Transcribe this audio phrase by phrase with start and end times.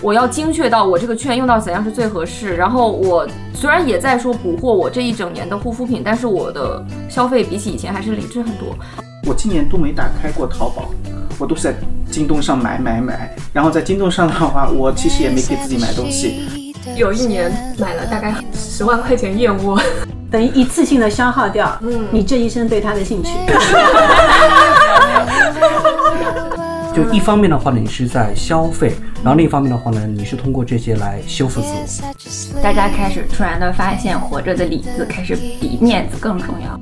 [0.00, 2.54] 我要精确到我这个券用到怎样是最合适。
[2.56, 8.76] 然后我虽然也在说补货我这一整年的护肤品，但是我的消费比起以前还是理智很多。
[9.26, 10.88] 我今年都没打开过淘宝，
[11.38, 11.74] 我都是在
[12.10, 13.34] 京东上买买买。
[13.52, 16.74] 然后在京东上的话，我其实也没给自己买东西。
[16.96, 19.78] 有一年买了大概十万块钱燕窝，
[20.30, 23.30] 等于一次性的消耗掉，嗯，你这一生对它的兴趣。
[26.98, 28.92] 就一方面的话呢，你是在消费，
[29.22, 31.68] 然后另一方面的话呢，你是通过这些来修复自
[32.52, 32.60] 我。
[32.60, 36.80] 大家开始突然的发现，活着的里子开始比面子更重要。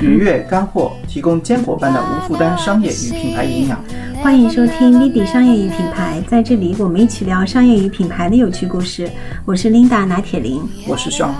[0.00, 3.80] 愉悦干货，提供坚果般的无负担商业与品牌营养。
[4.20, 9.08] 欢迎收听 Lindy 商业与品牌，在这里我们一起聊商业与品牌的有趣故事。
[9.44, 11.32] 我是 Linda 拿铁林，我是肖。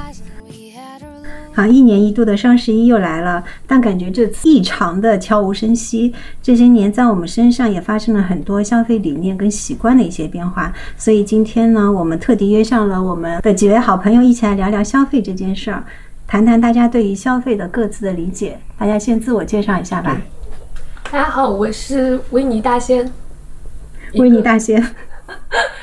[1.60, 6.14] 好，一年一度的双十一又来了，但感觉这次异常的悄无声息。
[6.42, 15.84] 这些年在我们身上也发生了很多消费理念跟习惯的一些变化，所以今天呢，我们特地约上了我们的几位好朋友，一起来聊聊消费这件事儿。
[16.26, 20.18] 谈谈大家对于消费的各自的理解，大家先自我介绍一下吧。
[21.12, 23.12] 大家好，我是维尼大仙。
[24.16, 24.82] 维尼大仙，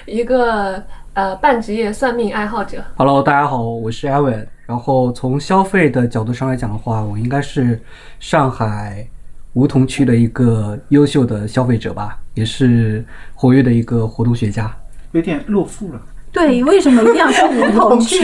[0.07, 2.83] 一个 呃半职业算命爱好者。
[2.95, 4.47] Hello，大家好，我是 Evan。
[4.67, 7.81] 然后从消费的角度上来讲的话，我应该是
[8.19, 9.07] 上海
[9.53, 14.69] 梧桐区的一个优秀的消费者吧，也是活跃的一个活动学家。
[15.13, 16.01] 有点落富了。
[16.33, 18.17] 对，为什么一定要说 梧桐区？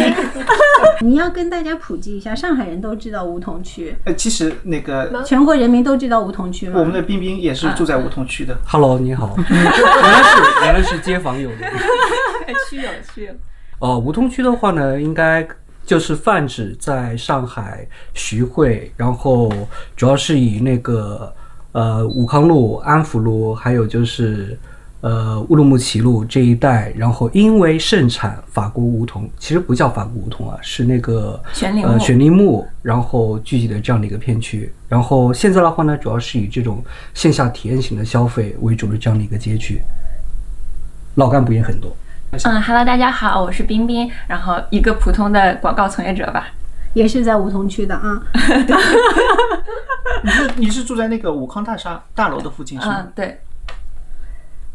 [1.00, 3.96] 你要跟大家普及一下，上海人都知道梧桐区。
[4.04, 6.78] 呃，其实那个全国人民都知道梧桐区吗？
[6.78, 8.56] 我们的冰冰也是住在梧桐区的。
[8.68, 9.34] Hello，你好。
[9.50, 11.56] 原来是原来是街坊有的。
[12.70, 13.34] 区有区有。
[13.80, 15.48] 哦，梧桐区的话呢，应该
[15.86, 19.52] 就是泛指在上海徐汇，然后
[19.96, 21.34] 主要是以那个
[21.72, 24.58] 呃武康路、安福路，还有就是。
[25.04, 31.38] 呃，乌鲁木齐路这一带，然后因为盛产法国梧桐，其实不叫法国梧桐啊，是那个
[31.84, 34.72] 呃旋铃木，然后聚集的这样的一个片区。
[34.88, 36.82] 然后现在的话呢，主要是以这种
[37.14, 39.82] 线下体验型的消费为主的这样的一个街区，
[41.16, 41.94] 老干部也很多。
[42.34, 46.48] 嗯，Hello，大家好，我是冰冰，然后一个普通的广告从业者吧，
[46.94, 48.20] 也是在梧桐区的啊。
[50.24, 52.96] 你是你是住在那个武康大厦大楼的附近是吗？
[53.02, 53.40] 嗯，对。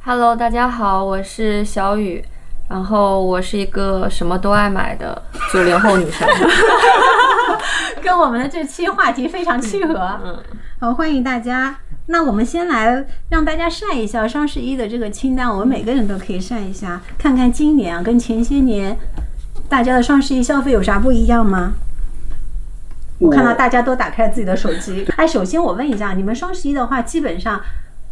[0.04, 2.24] Hello，大家好，我是小雨，
[2.68, 5.20] 然后我是一个什么都爱买的
[5.52, 6.28] 九零后女生
[8.00, 9.94] 跟我们的这期话题非常契合。
[10.24, 10.40] 嗯，
[10.80, 11.74] 好，欢迎大家。
[12.08, 18.98] 那我们先来让大家晒一下双十一的这个清单，我们每个人都可以晒一下，看看今年啊跟前些年
[19.68, 21.74] 大家的双十一消费有啥不一样吗？
[23.18, 25.06] 我看到大家都打开了自己的手机。
[25.16, 27.60] 哎，首先我问一下，你们双十一的话，基本上。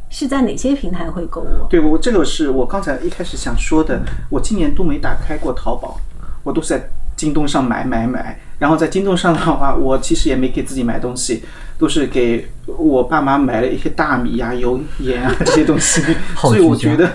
[0.08, 1.66] 是在哪些平台会购物？
[1.68, 6.00] 对我这个是我刚才一开始想说的，我今年都没打开过淘宝，
[6.44, 8.38] 我都是在京东上买买买。
[8.60, 11.44] 然后在京东上的话，我其实也没给自己买东西，
[11.78, 16.02] 都是给我爸妈买了一些大米呀、油盐啊这些东西。
[16.36, 17.10] 所以我觉得，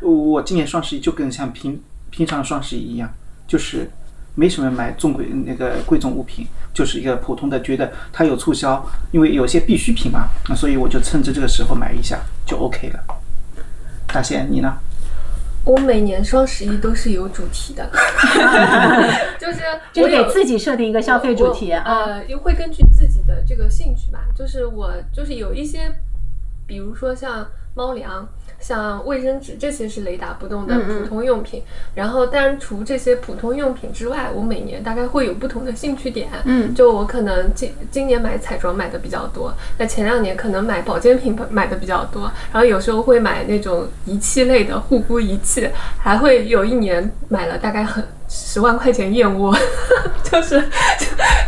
[0.00, 3.12] 我今年双十一就跟像平平常双十一一样，
[3.46, 3.90] 就是。
[4.34, 13.00] 没什么买重贵那个贵重物品，就是一个普通的，觉得它有促销，因为有些必需品嘛，那所以我就趁着这个时候买一下就 OK 了。
[14.06, 14.78] 大仙，你呢？
[15.68, 17.88] 我每年双十一都是有主题的，
[19.38, 19.60] 就是
[19.92, 25.92] 就是给自己设定一个消费主题呃，又会根据自己的这个兴趣吧，就是我就是有一些，
[26.66, 28.26] 比如说像猫粮。
[28.60, 31.62] 像卫生纸这些是雷打不动的普通用品，
[31.94, 36.28] 然后当然除这些普通用品之外，我每年大概会有不同的兴趣点。
[36.44, 45.68] 嗯，就我可能今今年买彩妆买的比较多，那前两年可能买保健品买的比较多，然后有时候会买那种仪器类的护肤仪器，
[45.98, 48.04] 还会有一年买了大概很。
[48.28, 49.56] 十万块钱燕窝，
[50.22, 50.62] 就是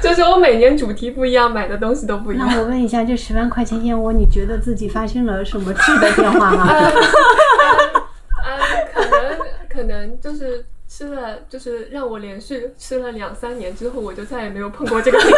[0.02, 2.48] 就是我每年主题不一样，买的东西都不一样。
[2.48, 6.66] 那我问一下，这十万块钱燕窝，你觉得自己发生了什么质的变化吗？
[8.46, 8.58] 嗯，
[8.94, 9.38] 可能
[9.68, 15.36] 可能就是吃了，就是让我连续吃了两三年之后，我就再也没有碰过这个品类。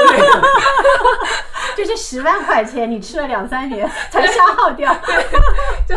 [1.84, 4.94] 就是十万块钱，你吃了两三年才消耗掉。
[5.86, 5.96] 对，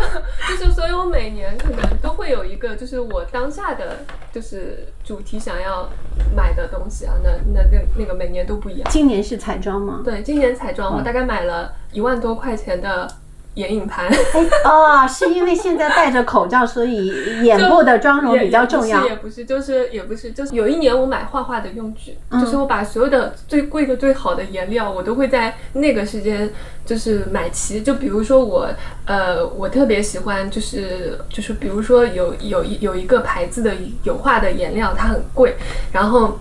[0.56, 5.88] 就是，所以我每年可能都会有一个，就是我当下的就是主题想要
[6.34, 8.90] 买的东西啊，那那那那个每年都不一样。
[8.90, 10.02] 今年是彩妆吗？
[10.04, 13.08] 对，今年彩妆，我大概买了一万多块钱的
[13.56, 14.06] 眼影盘。
[14.06, 19.06] 哎哦，是因为现在戴着口罩，所以眼部的妆容比较重要。
[19.06, 26.50] 也不是，就是也不是，就是有一年我买画画的用具，就是我把所有的最贵的、最好的颜料，我都会在那个时间
[26.86, 27.82] 就是买齐。
[27.82, 28.68] 就比如说我，
[29.04, 33.74] 呃，我特别喜欢，就是就是比如说有有一有一个牌子的
[34.04, 35.56] 油画的颜料，它很贵，
[35.92, 36.38] 然后。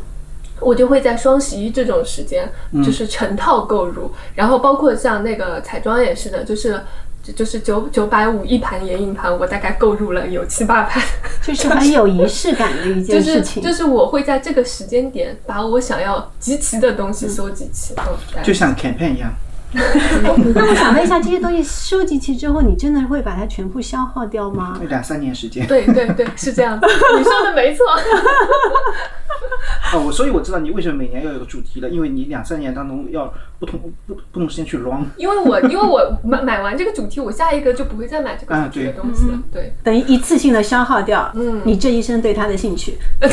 [0.62, 2.50] 我就会在双十一这种时间，
[2.82, 6.80] 就是成套购入，然后包括像那个彩妆也是的，就是
[7.34, 11.02] 就是九九百五一盘眼影盘，我大概购入了有七八盘，
[11.42, 13.62] 就是很有仪式感的一件事情。
[13.64, 17.94] 就是我会在这个时间点把我想要集齐的东西收集齐，
[18.36, 19.34] 嗯就像 campaign 一样。
[20.56, 24.80] 那我想问一下，这些东西收集齐之后，你真的会把它全部消耗掉吗？
[24.88, 25.68] 两三年时间。
[25.68, 26.88] 对对对，是这样的，
[27.18, 27.86] 你说的没错。
[29.92, 35.06] 啊， 我所以我知道你为什么每年要有个主题了，因为你两三年当中要不同不不同时间去 run。
[35.18, 39.38] 因为我因为我买买完这个主题，我下一个就不会再买这个主题的东西了。
[39.52, 42.98] 对，等于一次性的消耗掉，嗯，你这一生对它的兴趣。
[43.22, 43.28] 是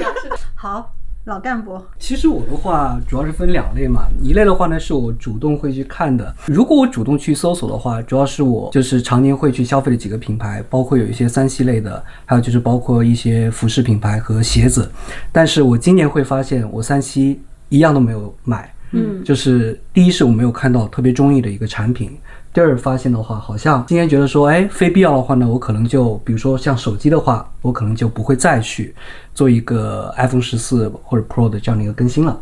[0.00, 0.92] 的，是的好。
[1.24, 14.90] 老干部，其实我的话主要是分两类嘛，一类的话呢是我主动会去看的，如果我主动去搜索的话，主要是我就是常年会去消费的几个品牌，包括有一些三 C 类的，还有就是包括一些服饰品牌和鞋子，
[15.32, 22.14] 但是我今年会发现我三 C 一样都没有买，嗯，就是第一是我没有看到特别中意的一个产品。
[22.54, 28.94] 第二发现的话，好像今天觉得说，哎，非必要的话呢，我可能就比如说像手机的话，我可能就不会再去
[29.34, 32.40] 做一个 iPhone 十四或者 Pro 的这样的一个更新了。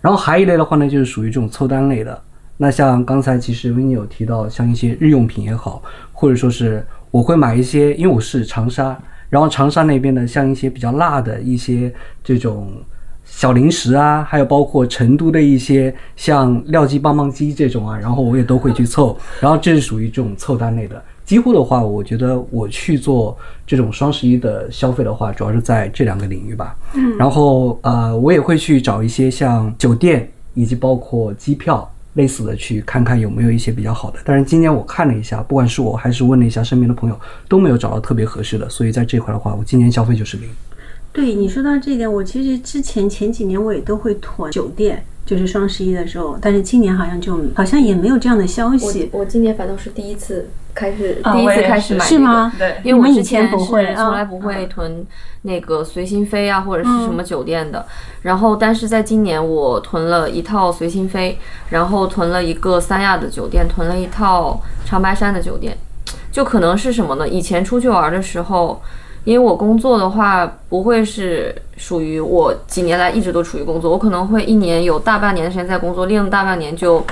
[0.00, 2.20] 然后还一类的话呢，就是属于这种凑单类的。
[2.56, 5.80] 那像刚才其实 w i n n 有提到，像一些日用品也好，
[6.12, 8.98] 或者说是我会买一些，因为我是长沙，
[9.30, 11.94] 然后长沙那边的像一些比较辣的一些
[12.24, 12.72] 这种。
[13.24, 21.02] 小零食啊，还有包括成都的一些像廖记棒棒鸡这种啊，然后我也都会去凑，然后这是属于这种凑单类的。
[21.24, 23.36] 几乎的话，我觉得我去做
[23.66, 26.76] 这种双十一的消费的话，主要是在这两个领域吧。
[26.94, 34.18] 嗯，然后呃，我也会去找一些像酒店以及包括机票类似的，去看看有没有一些比较好的。
[34.24, 40.48] 但是今年我看了一下，不管是我还是问了一下身边的朋友，都没有找到特别合适的，所以在这块的话，我今年消费就是零。
[41.12, 49.10] 对你说到这点，我其实之前前几年我也都会囤酒店，就是双十一的时候，但是今年好像就好像也没有这样的消息。
[49.12, 52.50] 我今年反倒是第一次开始，第一次开始买，是吗？
[52.58, 55.04] 对，因为我之前不会，从来不会囤
[55.42, 57.84] 那个随心飞啊，或者是什么酒店的。
[58.22, 61.38] 然后，但是在今年我囤了一套随心飞，
[61.68, 65.76] 然后囤了一个三亚的酒店，囤了一套长白山的酒店。
[66.32, 67.28] 就可能是什么呢？
[67.28, 68.80] 以前出去玩的时候。
[69.24, 77.04] 因为我工作的话，不会是属于我几年来一直都处于工作，我可能会一年有大半年的时间在工作，另大半年就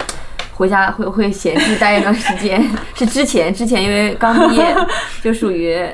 [0.55, 2.69] 回家会会闲置待一段时间。
[2.95, 4.75] 是之前之前因为刚毕业，
[5.23, 5.87] 就属于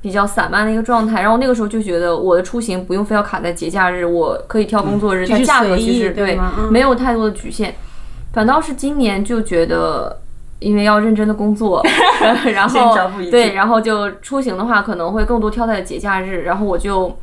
[0.00, 1.20] 比较散漫的一个状态。
[1.20, 6.38] 然后那个时候就觉得我的出行不用非要卡在节假日，我可以挑工作日，它价格其实对
[6.70, 7.74] 没有太多的局限。
[8.32, 10.20] 反倒是今年就觉得。
[10.60, 11.82] 因为要认真的工作，
[12.52, 12.96] 然后
[13.30, 16.42] 对，然后就出行的话，可能会更多挑在节假日。
[16.42, 17.14] 然后我就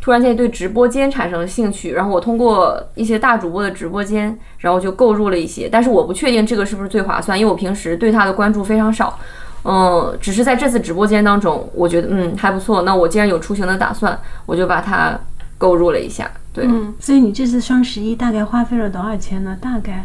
[0.00, 5.68] 突然间对直播间产生了兴趣，然后我通过一些大主播的直播间，然后就购入了一些。
[5.70, 9.18] 但是我不确定这个是不是最划算，因为我平时对他的关注非常少。
[9.64, 12.82] 嗯，只是在这次直播间当中，我觉得嗯还不错。
[12.82, 15.16] 那我既然有出行的打算，我就把它
[15.56, 16.28] 购入了一下。
[16.52, 16.68] 对，
[16.98, 19.56] 所以你这次双十一大概花费了多少钱呢？
[19.60, 20.04] 大概？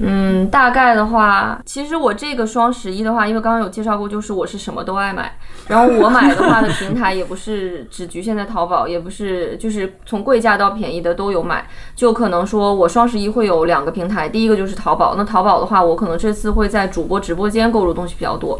[0.00, 5.36] 嗯，大概的话，其实我这个双十一的话，因为刚刚有介绍过，就是我是什么都爱买。
[5.66, 11.66] 然后我买的话的平台也不是只局限在淘宝，也不是就是从贵价到便宜的都有买。
[11.96, 15.14] 就可能说我双十一会有两个平台，第一个就是淘宝。
[15.16, 18.58] 那淘宝的话，我可能这次会在主播直播间购入东西比较多。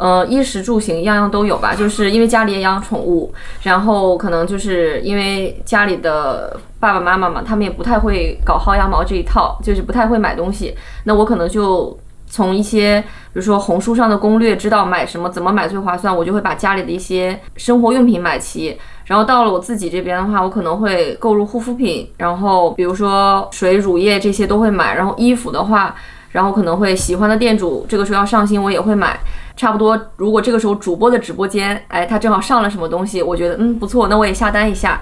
[0.00, 3.30] 呃，衣食住行样样都有吧，就是因为家里也养宠物，
[3.64, 10.74] 然后可能就是因为家里的爸爸妈妈嘛，他们也不太会搞薅羊毛这一套，就是不太会买东西。
[11.04, 11.94] 那我可能就
[12.26, 18.78] 从一些，比如说红书上的攻略，知道买什么，怎么买最划算，我就会把家里的一些生活用品买齐。
[19.04, 24.94] 然后到了我自己这边的话，我可能会购入护肤品，然后比如说水、乳液这些都会买。
[24.94, 25.94] 然后衣服的话，
[26.32, 29.18] 然后可能会喜欢的店主这个时候要上新，我也会买。
[29.56, 35.00] 差不多，如果这个时候主播的直播间，哎，他正好上了什么东西，我觉得嗯不错，那我也下单一下。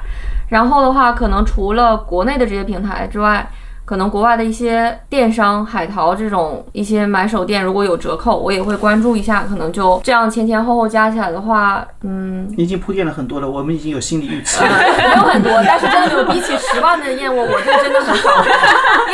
[0.49, 3.49] 然后的话，可能除了国内的这些平台之外，
[3.89, 9.45] 可能国外的一些电商、海淘这种一些买手店，如果有折扣，我也会关注一下。
[9.45, 14.71] 可能就这样前前后后加起来的话，嗯，已经铺垫了很多了，我们已经有心理预期了。
[14.79, 18.29] 没 有很多，但是真的有比起十万的燕窝，我这个真的很少。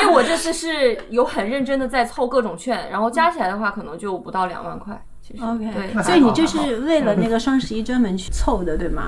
[0.03, 5.01] 因为我这次是有很认真的在凑各种券，然后加起来的话，可能就不到两万块。
[5.23, 9.05] 其实 OK，对，所以你就是为了那个双十一专门去凑的，对吗？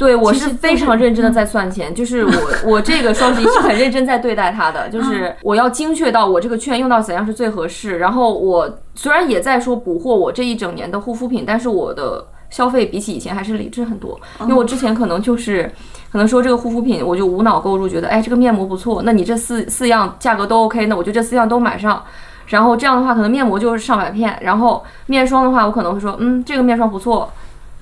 [0.00, 2.32] 对，我是非常认真的在算钱，就是我
[2.64, 7.98] 我这个双十一是很认真在对待它的，就是我要精确到我这个券用到怎样是最合适。
[7.98, 15.70] 然后我虽然也在说补货我这一整年的护肤品，但是我的消费比起以前还是理智很多，因为我之前可能就是
[16.10, 22.02] 可能说这个护肤品我就无脑购入，觉得哎这个面膜不错，那你这四四样价格都 OK，那我就这四样都买上。
[22.46, 27.30] 然后这样的话，可能面膜就是上百片，然后面霜的话，我可能会说，嗯，这个面霜不错。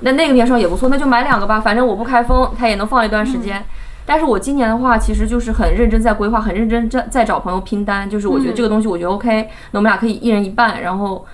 [0.00, 3.64] 那那个面霜也不错，那就买两个吧，反正我不开封，它也能放一段时间。
[4.06, 10.80] 但是我今年的话，其实就是很认真在规划，很认真在在找朋友拼单，就是我觉得这个东西我觉得 OK，那我们俩可以一人一半。
[10.80, 11.26] 然后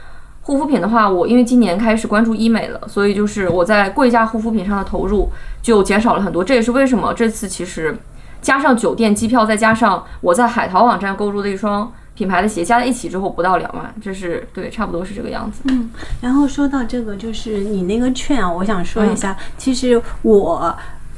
[0.42, 5.30] 护肤品的话，我因为今年开始关注医美了，所以就是我在贵价护肤品上的投入
[5.62, 6.42] 就减少了很多。
[6.42, 7.96] 这也是为什么这次其实
[8.40, 11.92] 加上酒店机票，再加上我在海淘网站购入的一双。
[12.14, 15.62] 品牌的鞋加在一起之后不到两万，这是对，差不多是这个样子。
[15.64, 15.90] 嗯，
[16.20, 20.76] 然后说到这个，就是你那个券啊，我想说一下，其实我。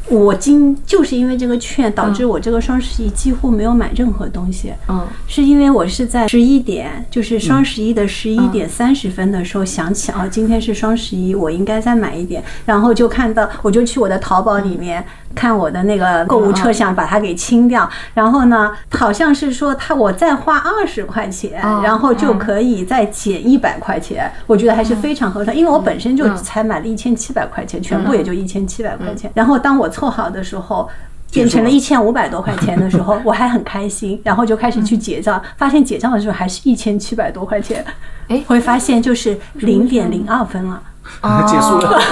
[0.08, 4.72] 我今就是因为这个券，导致我这个双十一几乎没有买任何东西。
[4.88, 12.42] 嗯，是因为我是在十一点，就是双十一的十一点三十分的时候想起啊，今天是双十一，我应该再买一点。
[12.64, 17.88] 然后就看到，我就去我的淘宝里面看我的那个购物车，想把它给清掉。
[18.14, 24.30] 然后呢，好像是说他我再花二十块钱，然后就可以再减一百块钱。
[24.46, 29.28] 我觉得还是非常合算，因为我本身就才买了一千七百块钱，全部也就一千七百块钱。
[29.34, 30.86] 然后当我凑好的时候，
[31.32, 37.82] 变成了一千五百多块钱的时候， 我还很开心，然后就开始去结账，发现结账的时候还是一千七百多块钱，
[38.28, 40.82] 哎，会发现就是零点零二分了，
[41.48, 41.98] 结束了。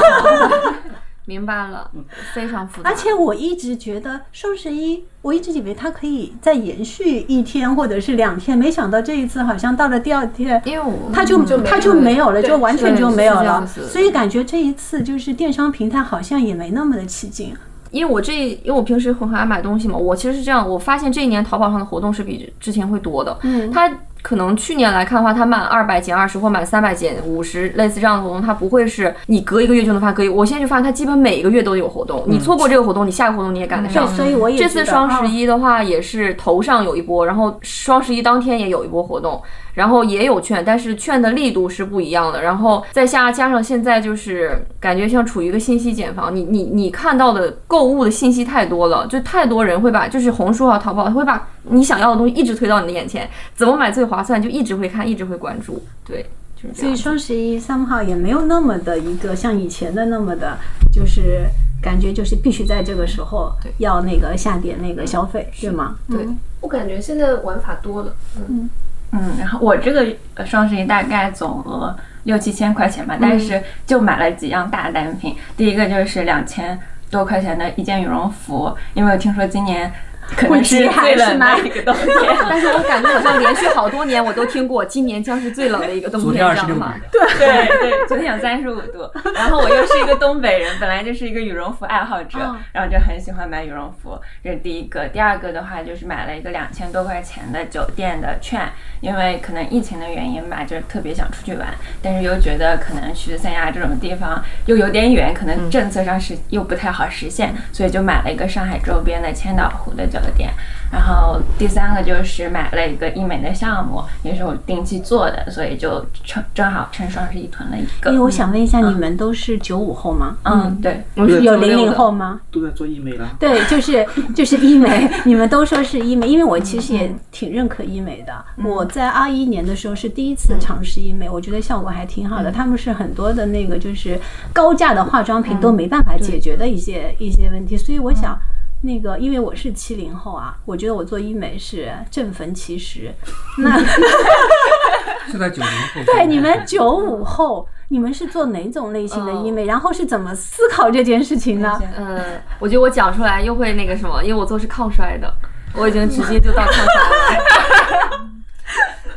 [1.27, 1.91] 明白了，
[2.35, 2.91] 非常复杂。
[2.91, 13.67] 而且我一直觉得双十一，我一直以为它可以再延续一天或者是两天，没想到这一次好像到了第二天，因为我它就它就没有了，就完全就没有了。
[13.67, 17.57] 所以感觉这一次就是电商平台好像也没那么的起劲。
[17.95, 23.39] 因为我这，因为我平时很爱买东西嘛，我其实是这样，我发现这一年淘宝上的活动是比之前会多的。
[23.43, 23.89] 嗯，它
[24.25, 30.29] 可能去年来看的话，它满二百减二十或满三百减五十，类似这样的活动，它不会是你隔一个月就能发，可以。
[30.31, 34.07] 我现在就发现它基本每个月都有活动，你错过这个活动，你下个活动你也赶得上。
[34.07, 39.43] 对，所以我也这次双十啊一的话，也是头上有一波，然后双十一当天也有一波活动，
[39.75, 42.41] 然后也有券，但是券的力度是不一样的。
[42.41, 56.87] 然后再下加上现在就是感觉像处于一个信息茧房，你你你看到的购物的信息太多了，就太多人会把就是红书啊、淘宝，他会把你想要的东西一直推到你的眼前，怎么买最划算就一直会看，一直会关注，对，就是这样。
[56.87, 60.59] 所以双十一 somehow 也没有那么的一个像以前的那么的，
[60.93, 61.47] 就是
[61.83, 65.97] 感觉就是必须在这个时候要那个下点那个消费，对吗？
[66.09, 66.37] 对嗯。
[66.61, 68.17] 我感觉现在玩法多了，
[68.49, 68.71] 嗯，
[69.13, 75.37] 嗯，然后我这个呃双十一大概总额六七千块钱吧，但是就买了几样大单品。
[75.59, 76.81] 第一个就是两千
[77.11, 79.93] 多块钱的一件羽绒服，因为我听说今年
[80.37, 82.37] 可能是会极寒最冷是吗的一个冬天。
[82.49, 87.21] 但是我感觉好像连续好多年我都听过，今年将是最冷的一个冬天，你知道吗对？
[87.39, 95.07] 对对， 昨天有三十五度，然后我又是一个东北人，本来就是一个羽绒服爱好者，嗯然后就很喜欢买羽绒服，这是第一个。
[95.09, 98.69] 第二个的话就是买了一个两千多块钱的酒店的券，
[99.01, 101.69] 因为可能疫情的原因吧，就是特别想出去玩，
[102.03, 110.53] 但是又觉得可能去三亚这种地方又有点远，可能政策上是又不太好实现，所以就买了一个上海周边的千岛湖的酒店。
[110.93, 118.11] 然后第三个就是买了一个医美的项目，也是我定期做的，所以就趁正好趁双十一囤了一个。
[118.13, 120.37] 因为我想问一下，你们都是九五后吗？
[120.45, 122.41] 嗯，对，我是有零零后吗？
[122.53, 123.29] 都在做医美了。
[123.41, 124.07] 对，就是
[124.37, 128.45] 就是医美， 你们都说是医美，因为我其实也挺认可医美的。
[128.63, 132.53] 我在二一年的时候是第一次尝试医美，我觉得效果还挺好的。
[132.53, 134.21] 他们是很多的那个就是
[134.53, 138.39] 高价的化妆品都没办法解决的一些一些问题，所以我想。
[138.85, 143.11] 那个，因为我是七零后啊，我觉得我做医美是正逢其时。
[143.59, 143.79] 那
[145.27, 146.03] 是在九零后。
[146.13, 149.65] 对你们九五后，你们是做哪种类型的医美？
[149.65, 151.81] 然后是怎么思考这件事情呢？
[151.97, 155.35] 呃，我觉得我讲出来又会那个什么，因为我做是抗衰的，
[155.75, 158.29] 我已经直接就到抗衰了。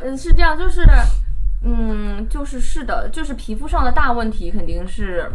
[0.02, 0.82] 嗯，是这样，就是，
[1.62, 5.30] 嗯，就是是的，就是皮肤上的大问题肯定是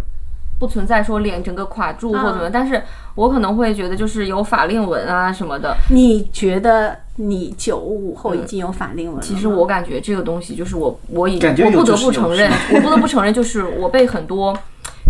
[0.63, 2.81] 不存在说脸整个垮住或怎么，但是
[3.15, 5.75] 我可能会觉得就是有法令纹啊什么的。
[5.89, 9.21] 你觉得你九五后已经有法令纹了？
[9.21, 14.57] 其实我感觉这个东西就是我我已我不得不承认，我不得不承认，就是我被很多。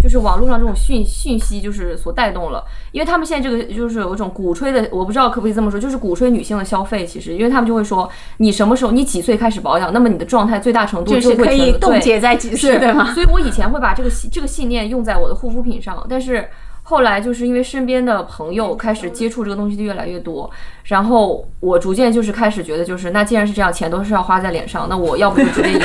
[0.04, 7.06] 就是网络上这种讯讯息，就是所带动了，因为他们现在这个就是有一种鼓吹的，我不知道可不可以这么说，就是鼓吹女性的消费。
[7.06, 13.14] 其实，因为他们就会说，你什么时候，你几岁开始保养，那么你的状态最大程度就是会可以冻结在几岁，对吗？
[13.14, 16.50] 所以我以前会把这个信这个信念用在我的护肤品上，但是
[16.94, 20.48] 后来就是因为身边的朋友开始接触这个东西的越来越多，
[20.84, 25.80] 然后我逐渐就是开始觉得，就是那既然是这样，钱都是要花在脸上，那我要不就直接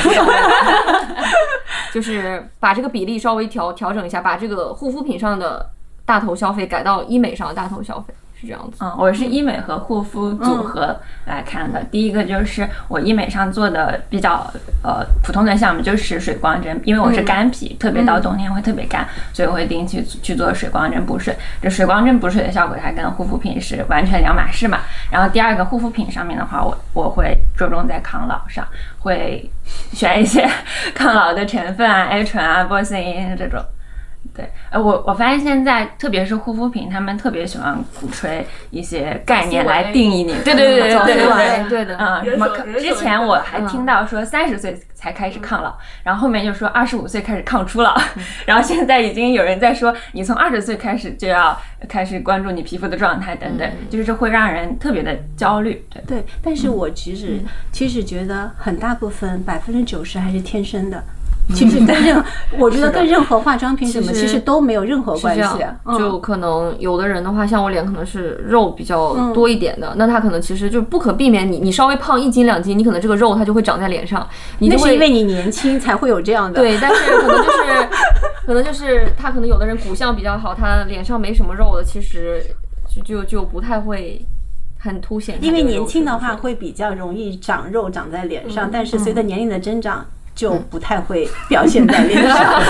[1.91, 5.67] 就是把这个比例稍微调调整一下，把这个护肤品上的
[6.05, 8.77] 大头消费改到医美上的大头消费，是这样子。
[8.79, 11.83] 嗯，我是医美和护肤组合来看的。
[11.85, 14.49] 第一个就是我医美上做的比较
[14.81, 21.35] 呃普通的项目就是水光针，因为我是干皮，特别到冬天会特别干，所以我会定期去做水光针补水。
[21.61, 24.79] 这水光针补水的效果，它跟护肤品是完全两码事嘛。
[25.11, 28.65] 然后第二个护肤品上面的话，我我会着重在抗老上，
[28.99, 29.49] 会
[29.91, 30.49] 选一些
[30.95, 33.61] 抗老的成分啊，A 醇啊、玻色因这种。
[34.35, 40.33] 对，呃，我我发现现在特别是护肤品，他们特别喜欢鼓吹一些概念来定义你。
[40.43, 41.69] 对对对对对 对对。
[41.69, 42.47] 对的，嗯，什么
[42.79, 47.95] 之前我还听到说三十岁才开始抗老，然后后面就说二十五岁开始抗初老，
[48.45, 55.85] 然后现在已经有人在说你从二十岁开始就要开始关注你皮肤的状态等等，就是这会让人特别的焦虑。
[55.89, 57.39] 对，对，但是我其实、
[57.71, 61.03] 其实觉得很大部分百分之九十还是天生的。
[61.53, 62.23] 其实跟任，
[62.57, 65.41] 我觉得跟任何化妆品什么其实都没有任何关系。
[65.97, 74.27] 就可能有的人的话，像我脸可能是肉比较多一点的，那他可能其实就不可避免你，你稍微胖一斤两斤，你可能这个肉它就会长在脸上，
[74.59, 76.61] 你那就是会因为你年轻才会有这样的。
[76.61, 77.89] 对，但是可能就是
[78.45, 82.43] 可能就是他可能有的人骨相比较好，他脸上没什么肉的，其实
[82.87, 84.23] 就就就不太会
[84.77, 90.05] 很凸显因为年轻的话会比较容易长肉长在脸上，但是随着年龄的增长。
[90.39, 92.37] 就不太会表现在脸上。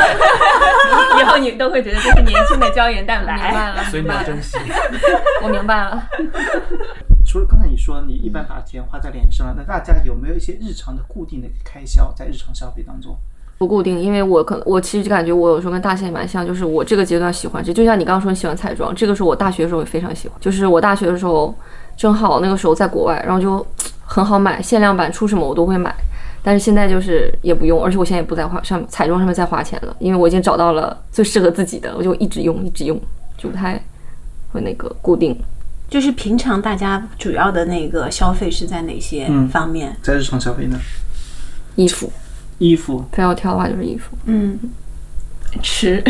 [1.19, 3.69] 以后你都会觉得这是年轻的胶原蛋白明白。
[3.69, 4.57] 了，所以你要珍惜。
[5.43, 6.03] 我明白了。
[7.23, 13.15] 除了刚才你说你一般把钱花在脸上，那大家有没有一些日常的固定的开销在日常消费当中？
[13.59, 21.53] 不固定，因为我可能我其实就感觉我有时候跟大仙蛮像，就是我这个阶段喜欢这，就像你刚刚说你喜欢彩妆，这个是我大学的时候也非常喜欢，就是我大学的时候
[21.95, 23.63] 正好那个时候在国外，然后就
[24.05, 25.93] 很好买，限量版出什么我都会买，
[26.41, 32.99] 但是现在就是也不用，而且我现在也不在花上彩妆上面再花钱了，因为我已经找到了最适合自己的，我就一直用一直用，
[33.37, 33.81] 就不太
[34.51, 35.37] 会那个固定。
[35.89, 39.95] 就是平常大家主要的那个消费是在哪些方面？
[40.01, 40.77] 在日常消费呢？
[41.75, 42.11] 衣服
[42.59, 44.59] 衣服，非要挑的话就是衣服，嗯，
[45.61, 46.03] 吃，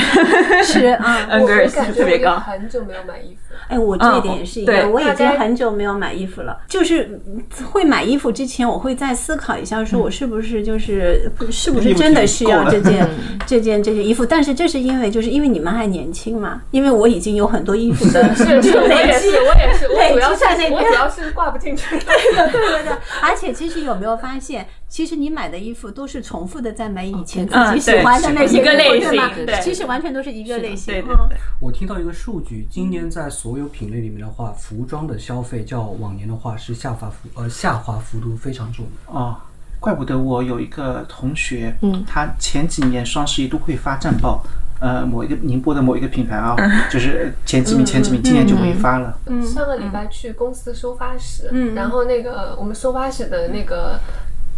[0.64, 1.28] 吃啊。
[1.30, 2.38] 恩格尔系我感觉特别高。
[2.40, 3.60] 很久没有买衣服了。
[3.68, 6.58] 哎，我这一点也是一对样，我已经很久没有买衣服了。
[6.68, 13.08] 就是嗯会买衣服之前，我会再思考一下，说我是不是就是是不是真的需要这件
[13.46, 14.26] 这件这件衣服？
[14.26, 21.98] 但是这是因为就是因为你们还年轻嘛，因为我已经有很多衣服的是是，我累积也是，我也是，我主要在那边我主要是挂不进去。
[22.00, 22.98] 对的，对的。
[23.22, 29.62] 而且其实有没有发现，其实你买的衣服都是重复的在买以前自己喜欢的那些一个类衣服，对吗型对。
[29.62, 30.94] 其实完全都是一个类型。
[30.94, 31.30] 对对嗯。
[31.30, 39.14] 对，我听到一个数据，今年在所有品类里面的话，服装的消费较往年的话是下滑幅呃下滑幅度非常重的。
[39.14, 39.38] 哦，
[39.80, 42.04] 怪不得我有一个同学，嗯。
[42.08, 44.44] 他前几年双十一都会发战报，
[44.82, 46.56] 呃，某一个宁波的某一个品牌啊，
[46.90, 49.16] 就是前几名前几名，今年就没发了。
[49.46, 51.76] 上个礼拜去公司收发室，嗯。
[51.76, 54.00] 然后那个我们收发室的那个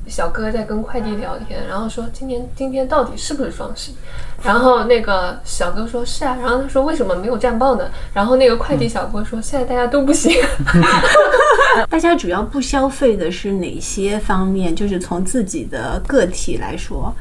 [0.07, 3.95] 小哥在跟快递聊天，然后说今年今天到底是不是双十一？
[4.43, 7.89] 然后那个小哥说是啊，然后他说为什么没有战报呢？
[8.13, 10.33] 然后那个快递小哥说现在大家都不行，
[11.89, 14.75] 大家主要不消费的是哪些方面？
[14.75, 17.13] 就是从自己的个体来说。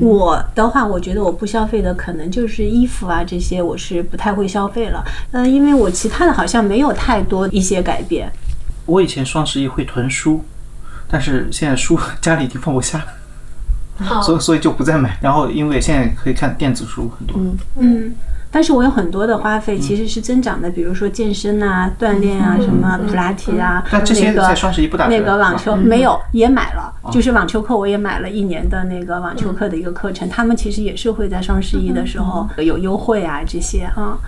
[0.00, 5.04] 我的话，我觉得我不消费的可能就是衣服啊这些，我是不太会消费了。
[5.30, 8.28] 嗯，因为我其他的好像没有太多一些改变。
[8.84, 10.44] 我以前双十一会囤书，
[11.08, 13.04] 但是现在书家里已经放不下了，
[14.04, 14.22] 好。
[14.22, 15.16] 所以所以就不再买。
[15.20, 17.58] 然后因为现在可以看电子书很多，嗯。
[17.76, 18.14] 嗯，
[18.50, 34.18] 但是我有很多的花费其实是增长的，比如说健身啊、锻炼啊、什么普拉提啊，但这些那个在双十一不打折那个网球没有也买了，就是网球课我也买了一年的那个网球课的一个课程，他们其实也是会在双十一的时候有优惠啊这些啊。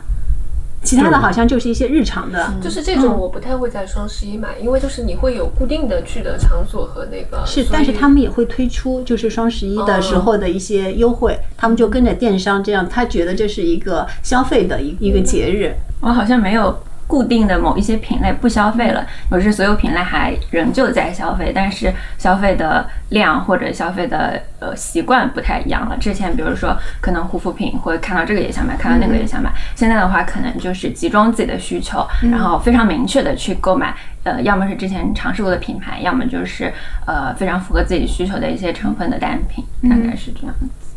[0.83, 2.53] 其他的好像就是一些日常的。
[2.63, 7.45] 就是这种我不太会在双十一买，因为就是你会有固定的去的场所和那个。
[7.45, 15.75] 是，但是他们也会推出就是双十一的时候的一些优惠，他们就跟着电商这样，他觉得这是一个消费的一一个节日。
[16.01, 25.97] 我好像没有固定的某一些品类不消费了，我是所有品类还仍旧在消费，但是消费的量或者消费的呃习惯不太一样了。
[25.97, 33.95] 之前比如说可能护肤品会看到这个也想买，看到那个也想买，现在的话可能就是集中自己的需求，然后非常明确的去购买。
[34.25, 36.71] 呃，要么是之前尝试过的品牌，要么就是
[37.07, 40.88] 呃非常符合自己需求的一些成分的单品，大概是这样子。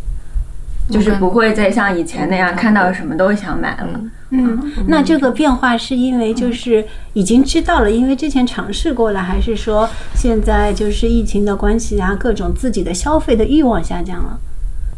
[0.90, 4.02] 就是不会再像以前那样看到什么都想买了。
[4.32, 14.40] 嗯，那这个变化是因为就是已经知道了，因为之前尝试过了，还是说现在就是疫情的关系啊，各种自己的消费的欲望下降了？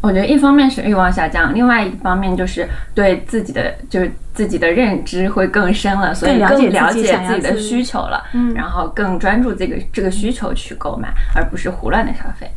[0.00, 8.22] 我觉得一方面是欲望下降，另外一方面就是对自己的就是自己的认知会更深了，所以更了解自己的需求了，
[8.54, 12.48] 然后更专注这个这个需求去购买，而不是胡乱的消费。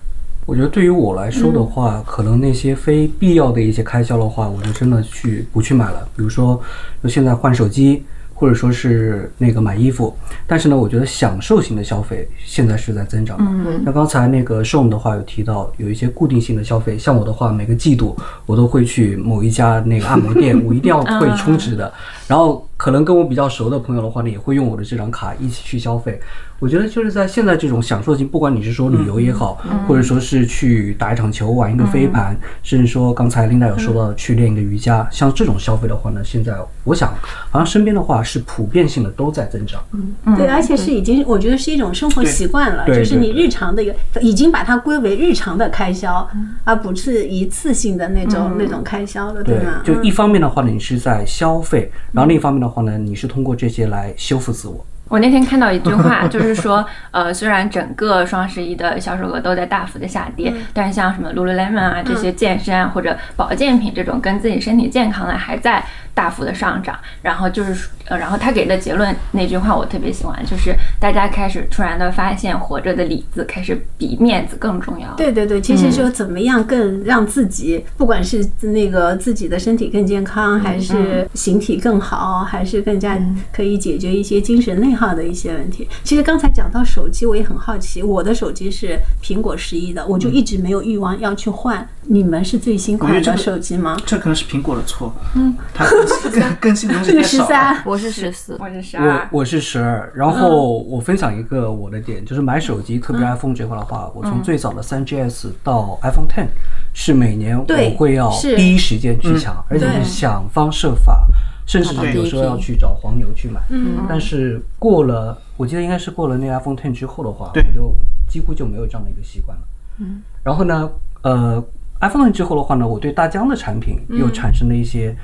[0.48, 6.08] 我觉得对于我来说的话，可能那些非必要的一些开销的话，我就真的去不去买了。
[6.16, 6.58] 比如说，
[7.04, 8.02] 就现在换手机，
[8.34, 10.16] 或者说是那个买衣服。
[10.48, 13.44] 但是呢，我觉得享受型的消费现在是在增长的。
[13.46, 21.92] 嗯，那刚才那个 s h o n 的话有提到有一些固定性的消费，像我的话，每个季度我都会去某一家那个按摩店，我一定要会充值的。
[22.26, 26.18] 然后可能跟我比较熟的朋友的话呢，也会用我的这张卡一起去消费。
[26.60, 37.14] 我觉得就是在现在这种享受型，不管你是说旅游也好，或者说是去打一场球、玩一个飞盘，甚至说刚才 Linda 有说到去练一个瑜伽，像这种消费的话呢，现在我想
[37.50, 39.84] 好像身边的话是普遍性的都在增长。
[39.92, 40.36] 嗯。
[40.36, 46.28] 对，而且是已经，我觉得是一种生活习惯了，就是你日常的一个，已经把它归为日常的开销，
[46.64, 54.86] 而不是一次性的那种那种开销了，对吗？，就一方面的话呢，你是在消费，然后另一方面的话呢，你是通过这些来修复自我。
[55.10, 65.84] 我那天看到一句话， 就是说，呃，虽然整个双十一的销售额都在大幅的下跌，但是像什么 Lululemon 啊这些健身啊或者保健品这种跟自己身体健康的还在
[66.18, 66.98] 大幅的上涨。
[67.22, 75.14] 然后就是，呃，然后他给的结论那句话我特别喜欢，就是大家开始突然的发现，活着的里子开始比面子更重要。
[75.14, 83.20] 对对对，其实就怎么样更让自己，不管是那个自己的身体更健康，还是形体更好，还是更加
[83.54, 85.88] 可以解决一些精神内耗的一些问题。
[86.04, 91.88] 其实刚才讲到手机，我也很好奇，我的手机是苹果十一的，我就一直没有欲望要去换。
[92.10, 93.98] 你们是最新款的手机吗？
[94.06, 95.14] 这可能是苹果的错。
[95.36, 106.48] 嗯，它 更新更更新的东西这个十太少我是十四，我是十二，我是十二，然后我分享一个我的点，就是买手机，特别 iPhone 这块的话，我从最早的三 GS 到 iPhone Ten，
[106.94, 107.66] 是每年我
[107.98, 111.28] 会要第一时间去抢，而且是想方设法，
[111.66, 113.60] 甚至对有时候要去找黄牛去买。
[113.70, 117.96] 嗯，但是过了，我记得应该是过了那个 iPhone Ten 之后的话，我就
[118.28, 119.64] 几乎就没有这样的一个习惯了。
[120.00, 120.90] 嗯，然后呢，
[121.24, 121.64] 呃
[122.02, 125.16] ，iPhone Ten 之后的话呢，我对大疆的产品又产生了一些。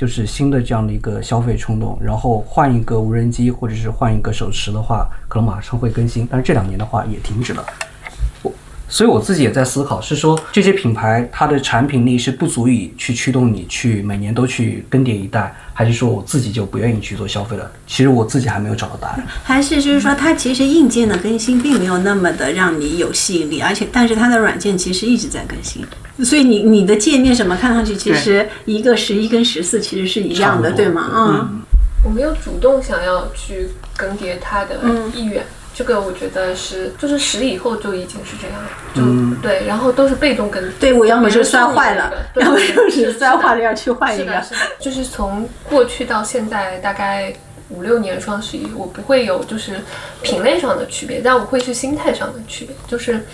[0.00, 7.62] 就是新的这样的一个消费冲动，然后换一个无人机或者是换一个手持的话，可能马上会更新，但是这两年的话也停止了。
[8.90, 17.70] 我所以我自己也在思考，是说这些品牌它的产品力是不足以去驱动你去每年都去更迭一代，还是说我自己就不愿意去做消费了？
[17.86, 19.26] 其实我自己还没有找到答案。
[19.44, 25.82] 还是就是说，它其实硬件的更新并没有那么的让你有吸引力，而且但是它的软件其实一直在更新，
[26.24, 31.08] 所以你你的界面什么看上去其实一个十一跟十四其实是一样的，对吗？
[31.14, 31.62] 嗯，
[32.04, 35.44] 我没有主动想要去更迭它的嗯意愿。
[35.72, 40.70] 这个我觉得是，就是十以后就已经是这样了，就、嗯对，然后都是被动更迭。
[40.78, 44.42] 对我要么就摔坏了，要么就是是摔坏了要去换一个
[44.78, 47.32] 就是从过去到现在大概
[47.70, 49.80] 五六年双十一，我不会有就是
[50.22, 52.74] 品类上的区别，但我会是心态上的区别。
[52.88, 53.24] 就是，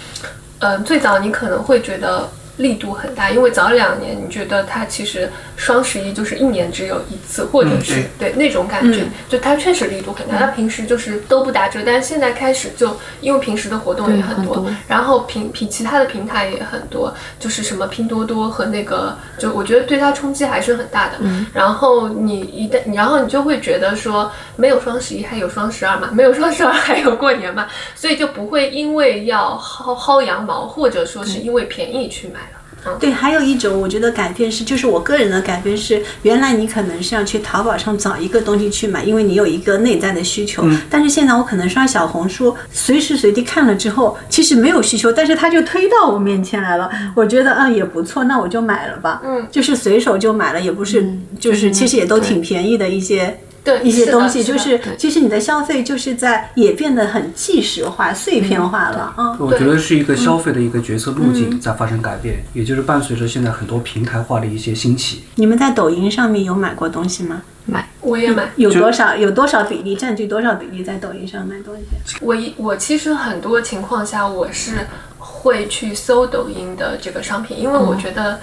[0.59, 10.39] 呃，最早你可能会觉得力度很大，因为早两年你觉得它其实双十一就是一年只有一次，或者嗯是、对那种感觉，就它确实力度很大。
[10.39, 14.73] 它平时就是都不打折，但是现在开始就因为平时的活动也很多，很多。
[14.89, 21.19] 然后平平其他的平台也很多，就是什么拼多多和那个，就我觉得对它冲击还是很大的。
[21.53, 32.41] 然后你一旦，然后你就会觉得说，没有双十一还有双十二嘛，没有双十二还有过年嘛，所以就不会因为要薅薅羊毛，或者说是因为便宜去买
[32.87, 32.99] 了。
[32.99, 40.65] 对，还有一种我觉得改变是，就是我个人的改变是，原来你可能是要去淘宝上找一个东西去买，因为你有一个内在的需求。
[40.89, 46.91] 但是现在我可能刷小红书，随时随地看了之后，其实没有需求，但是它就推到我面前来了。
[47.15, 49.21] 我觉得嗯也不错，那我就买了吧。
[49.25, 51.07] 嗯，就是随手就买了，也不是，
[51.39, 53.39] 就是其实也都挺便宜的一些。
[53.67, 59.37] 对一些东西，就是其实你的消费就是在也变得很即时化、碎片化了啊。
[59.41, 65.25] 我觉得是一个消费的一个决策路径在发生改变，也就是伴随着现在很多平台化的一些兴起。
[65.35, 67.43] 你们在抖音上面有买过东西吗？
[67.65, 68.49] 买我也买。
[68.55, 69.17] 有多少？
[69.17, 71.75] 有多少比例占据多少比例在抖音上买东
[72.05, 72.17] 西？
[72.21, 74.87] 我一我其实很多情况下我是
[75.19, 78.39] 会去搜抖音的这个商品，因为我觉得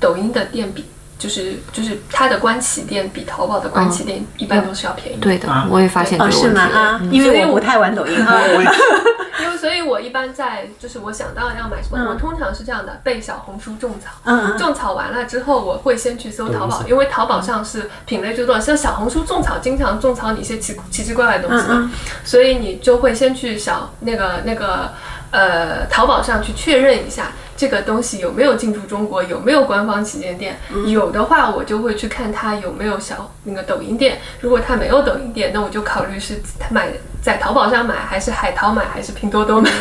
[0.00, 0.84] 抖音的店比
[1.18, 5.18] 就是就是它的官旗店比淘宝的官旗店一般都是要便宜。
[5.20, 6.62] 对的啊，我也发现这哦，个是吗？
[6.62, 6.76] 问题。
[6.78, 8.42] 啊，因为我不太玩抖音啊。
[8.56, 8.68] 我也
[9.44, 18.58] 因为所以，我一般在就是我想到要买什么，嗯我通常是这样的：被小红书种草，种草完了之后，我会先去搜淘宝，因为淘宝上是品类最多。
[18.60, 21.90] 像小红书种草，经常种草你一些奇奇奇怪怪的东西嘛，嗯
[22.24, 24.92] 所以你就会先去小那个那个
[25.32, 30.58] 呃淘宝上去确认一下这个东西有没有进驻中国，有没有官方旗舰店。
[30.86, 34.18] 有的话，我就会去看它有没有小那个抖音店。
[34.40, 36.40] 如果它没有抖音店，那我就考虑是
[36.70, 36.88] 买
[37.22, 39.70] 在淘宝上买，还是海淘买，还是拼多多买。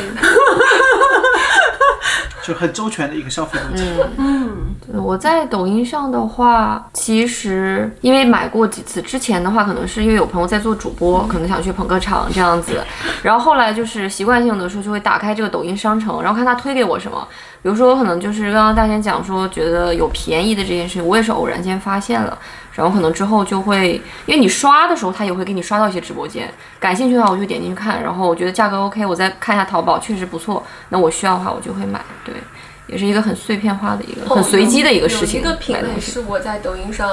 [2.45, 3.85] 就很周全的一个消费逻辑。
[4.17, 12.83] 嗯我在抖音上的话，其实因为买过几次，之前的话可能是因为有朋友在做主播，可能想去捧个场这样子，
[13.23, 17.25] 然后后来就是习惯性的说就会打开这个抖音商城，然后看他推给我什么。
[17.63, 22.37] 比如说我可能就是刚刚大仙讲说觉得有便宜的这件事情，我也是偶然间发现了，
[22.73, 23.93] 然后可能之后就会，
[24.25, 32.35] 因为你刷的时候他也会给你刷到一些直播间，感兴趣的话我就点进去看，然后我觉得价格 OK，我再看一下淘宝确实不错，那我需要的话我就会买，对。
[32.85, 35.41] 也是一个很碎片化的一个、很随机的一个事情。
[35.41, 37.09] 有一个品类是我在抖音上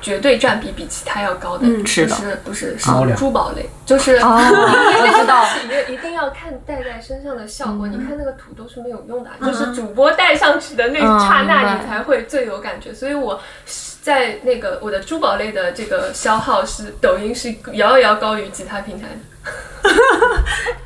[0.00, 5.46] 绝对占比比其他要高的，嗯是的就是不是是珠宝类，就是 知道
[5.88, 7.86] 一一定要看戴在身上的效果。
[7.86, 12.92] 嗯你看那个图都是没有用的，就是主播戴上去的那刹那，你才会最有感觉。
[12.94, 13.40] 所以我。
[14.02, 19.14] 在那个我的珠宝类的这个消耗是抖音是遥遥高于其他平台的。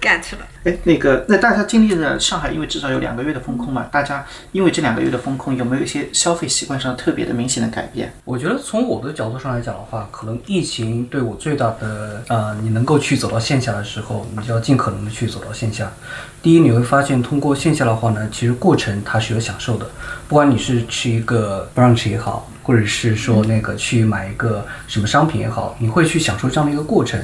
[0.00, 0.46] get 了。
[0.62, 8.12] 哎，那个，那大家经历了上海，因为至少有两个月的风控嘛，大家因为这两个月的风控，有没有一些消费习惯上特别的明显的改变？
[8.24, 15.92] 我觉得从我的角度上来讲的话，可能疫情对我最大的呃，你能够去走到线下的时候，你就要尽可能的去走到线下。
[16.40, 19.90] 第一，你会发现通过线下的话呢，其实过程它是有享受的，
[20.28, 27.20] 不管你是吃一个 brunch 也好，或者是说那个去买一个什么商品也好，你会去享受这样的一个过程。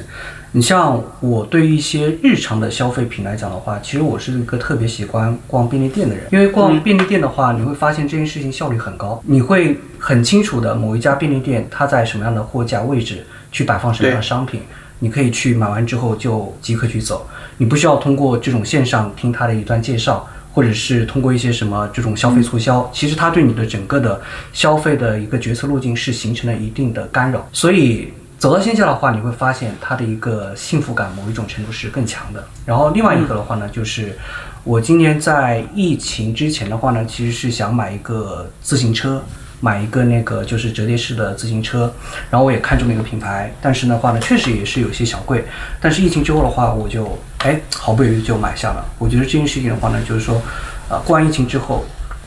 [0.53, 14.61] 你像我对于一些日常的消费品来讲的话，其实我是一个特别喜欢逛便利店的人，因为逛便利店的话，你会发现这件事情效率很高，你会很清楚的某一家便利店它在什么样的货架位置去摆放什么样的商品，
[14.99, 17.25] 你可以去买完之后就即刻去走，
[17.57, 20.27] 你不需要通过这种线上听他的一段介绍。
[20.53, 24.19] 或者是通过一些什么这种消费促销，其实它对你的整个的
[24.53, 32.43] 消费的一个决策路径是形成了一定的干扰，所以走到线下的话，你会发现它的一个幸福感某一种程度是更强的。
[32.65, 34.17] 然后另外一个的话呢，就是
[34.63, 39.23] 我今年在疫情之前的话呢，其实是想买一个自行车。
[39.61, 41.93] 买一个那个就是折叠式的自行车，
[42.29, 45.45] 然后我也看中了一个品牌，但是的话呢，确实也是有些小贵。
[45.79, 48.83] 但是疫情之后的话，我就哎毫不犹豫就买下了。
[48.97, 50.41] 我觉得这件事情的话呢，就是说，
[50.89, 51.85] 呃，过完疫情之后，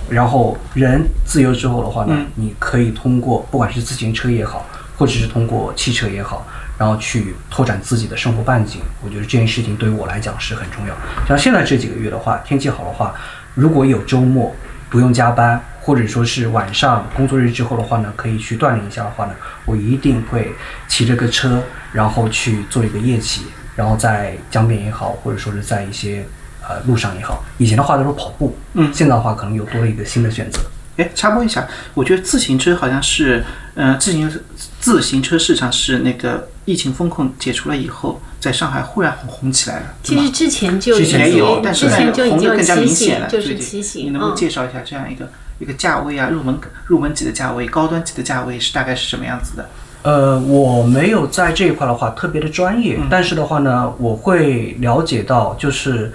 [0.09, 4.65] 然后人自由之后的话呢，嗯你可以通过不管是自行车也好，
[4.97, 6.47] 或者是通过汽车也好，
[6.79, 8.81] 然后去拓展自己的生活半径。
[9.03, 10.95] 我觉得这件事情对于我来讲是很重要。
[11.27, 13.13] 像现在这几个月的话，天气好的话，
[13.55, 14.55] 如果有周末
[14.95, 20.53] 不用加班，或者说是晚上工作日之后的话呢，可以去锻炼一下的话呢，我一定会
[20.87, 26.25] 骑着个车，然后去做一个夜骑，然后在江边也好，或者说是在一些
[26.63, 27.45] 呃路上也好。
[27.59, 30.61] 以前的话都是跑步，嗯现在的话可能有多了一个新的选择。
[30.97, 34.31] 哎，插播一下，我觉得自行车好像是，呃，自行
[34.79, 39.87] 自行车市场是那个疫情风控解除了以后，在上海忽然红红起来了。
[40.03, 43.29] 其实之前就已之前有，但是之前就红的更加明显了。
[43.29, 44.07] 行，就是骑行。
[44.07, 49.69] 你能不能嗯介绍一下这样一个一个价位啊，入门入门级的价位、高端级的价位是大概是什么样子的？
[50.03, 56.13] 呃，我没有在这一块的话特别的专业，嗯但是的话呢，我会了解到，就是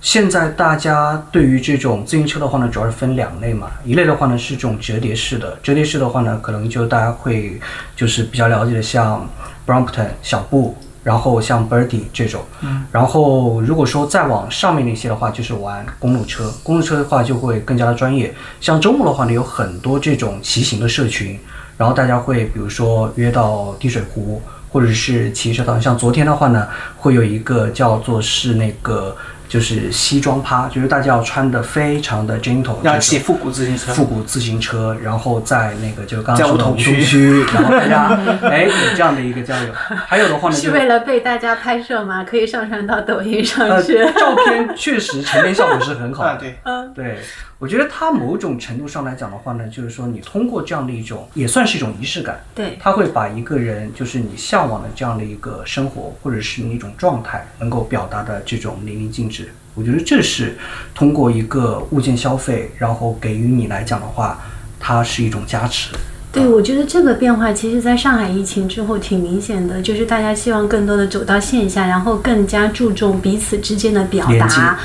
[0.00, 7.60] 现在大家对于这种自行车的话呢，主要是分两类嘛，一类的话呢是这种折叠式的，折叠式的话呢，可能就大家会
[7.94, 9.28] 就是比较了解的，像
[9.68, 10.74] Brompton 小布。
[11.04, 18.34] 然后像 Birdy 这种，嗯，然后如果说再往上面那些的话，就是玩公路车，公路车的话就会更加的专业。
[18.60, 21.38] 像周末的话呢，有很多这种骑行的社群，
[21.78, 25.80] 然后大家会比如说约到滴水湖，或者是骑车道。
[25.80, 29.16] 像昨天的话呢，会有一个叫做是那个。
[29.48, 39.72] 就是西装趴，就是大家要穿的非常的 gentle，要骑复古自行车，复古自行车，然后在那个就刚刚说的梧桐区区，然后大家 哎有这样的一个交流。
[40.06, 42.22] 还有的话呢， 是为了被大家拍摄吗？
[42.22, 43.98] 可以上传到抖音上呃，去。
[44.18, 46.30] 照片确实成片效果是很好的。
[46.30, 47.18] 啊，对，嗯，对，
[47.58, 52.40] 我觉得它某种程度上来讲的话呢，就是说你通过这样的一种，也算是一种仪式感。
[52.54, 59.48] 对，它会把一个人就是你向往的这样的一个生活，或者是你一种状态，能够表达的这种淋漓尽致。
[59.74, 60.56] 我觉得这是
[60.94, 64.40] 通过一个物件消费，然后给予你来讲的话，
[64.78, 65.90] 它是一种加持。
[66.30, 74.78] 对，我觉得这个变化其实在上海疫情之后挺明显的，就是大家希望更多的走到线下，然后更加注重彼此之间的表达，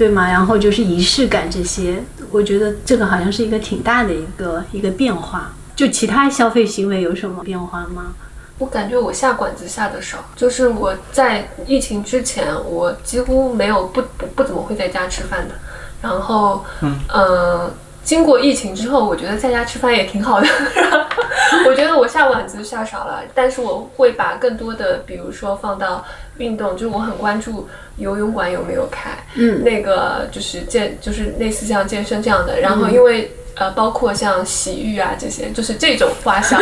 [0.00, 0.26] 对吗？
[0.30, 5.52] 然后就是仪式感这些，我觉得这个好像是一个挺大的一个一个变化。
[5.76, 8.14] 就其他消费行为有什么变化吗？
[8.56, 15.54] 我感觉我下馆子下的少，就是我在疫情之前，我几乎没有不不不怎么会在家吃饭的。
[16.00, 17.70] 然后，嗯呃，
[18.10, 20.48] 经过疫情之后，我觉得在家吃饭也挺好的。
[21.64, 26.04] 我觉得我下馆子下少了，但是我会把更多的，比如说放到
[26.36, 27.68] 运动，就是我很关注
[27.98, 32.58] 游泳馆有没有开，嗯那个就是健，就是类似像健身这样的。
[32.58, 36.58] 然后因为、呃，包括像洗浴啊这些，就是这种花销，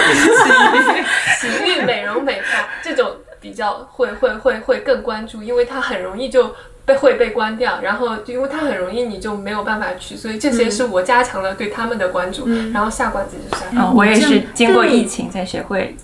[1.40, 6.54] 洗浴、 美容美发这种比较会会会会更关注，因为它很容易就。
[6.88, 13.66] 被会被关掉，然后就因为它很容易你就没有办法去，所以这些是我加强了对他们的关注，然后下馆子就下。
[13.72, 15.94] 嗯，我也是经过疫情才学会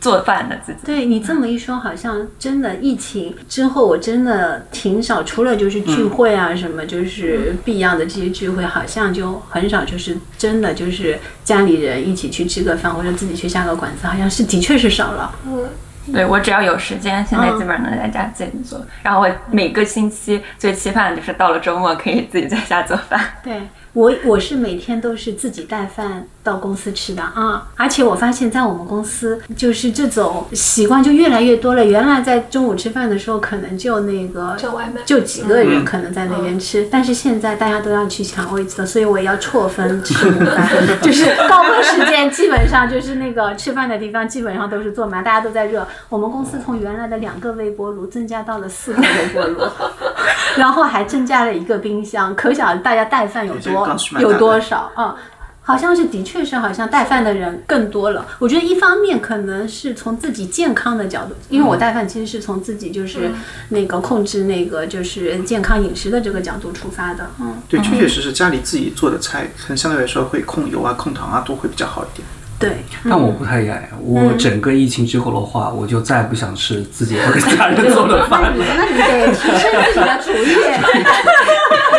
[0.00, 0.80] 做饭的自己。
[0.84, 15.32] 对你这么一说，好像真的疫情之后，我真的挺少，除了就是聚会啊什么，就是必要的这些聚会，好像就很少，就是真的就是家里人一起去吃个饭，或者自己去下个馆子，好像是的确是少了。
[15.46, 15.68] 嗯，
[16.10, 18.80] 对我只要有时间，现在基本上能在家自己做。
[19.02, 23.20] 然后我每个星期最期盼的就是到了周末可以自己在家做饭。
[23.42, 23.60] 对
[23.94, 31.84] 我，我是每天都是自己带饭到公司吃的啊，而且我发现，在我们公司就是这种习惯就越来越多了。
[31.84, 40.70] 原来在中午吃饭的时候，可能就那个叫外卖就几个人嗯可能在那边吃，但是现在大家都要去抢位置了，所以我也要错分吃午饭，
[41.02, 45.86] 就是高峰时间基本上就是那个吃饭的地方基本上都是坐满，大家都在热。
[46.08, 49.60] 我们公司从原来的两个微波炉增加到了四个微波炉，
[50.56, 53.81] 然后还增加了一个冰箱，可想大家带饭有多
[54.20, 55.16] 有多少啊？
[55.64, 58.26] 好像是，的确是，好像带饭的人更多了。
[58.40, 63.30] 我觉得一方面可能是从自己健康的角度，因为我带饭其实是从自己就是
[63.68, 67.30] 那个控制那个就是健康饮食的这个角度出发的。
[67.40, 72.26] 嗯，对，确确实实家里自己做的菜，可能相对来说会控油啊、控糖啊都会比较好一点。
[72.58, 78.52] 对，但我不太一样，我整个疫情之后的话，我就再也不想吃自己或者家人做的饭了。
[78.56, 80.56] 你 那你得提升自己的厨艺。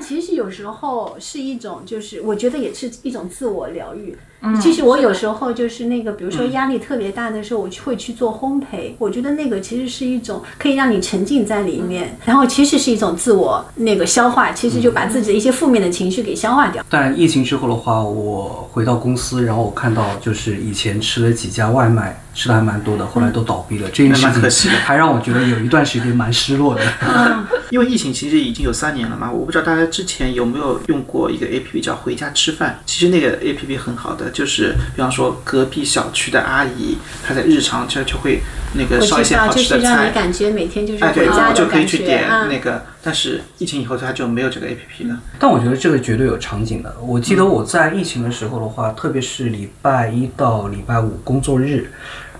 [0.00, 4.16] 其实有时候是一种，就是我觉得也是一种自我疗愈。
[4.60, 8.92] 其实我有时候就是那个，比如说压力特别大的时候，我就会去做烘焙。
[8.98, 16.84] 我觉得那个其实是一种可以让你沉浸在里面，然后其实是一种自我那个消化，其实就把自己的一些负面的情绪给消化掉。
[16.88, 23.88] 但疫情之后的话，我回到公司，然后我看到就是以前吃了几家外卖，吃的还蛮多的，后来都倒闭了。
[23.90, 26.82] 这件事蛮可惜的情还让我觉得有一段时间蛮失落的。
[27.70, 32.78] 因为疫情其实已经有三年了嘛，我不知道大家之前有没有用过一个 A P P 叫回家吃饭。
[32.86, 38.40] 其实那个 A P P 很好的，就是比方说隔壁小区的阿姨，她在日常就就会
[38.74, 42.46] 那个烧一些好就是让吃的菜你，感觉每天就是哎，对，回家的就可以去点啊。
[42.46, 42.82] 那个。
[43.06, 45.16] 但是疫情以后，它就没有这个 A P P 了。
[45.38, 46.92] 但我觉得这个绝对有场景的。
[47.00, 51.88] 我记得我在疫情的时候的话，特别是礼拜一到礼拜五工作日，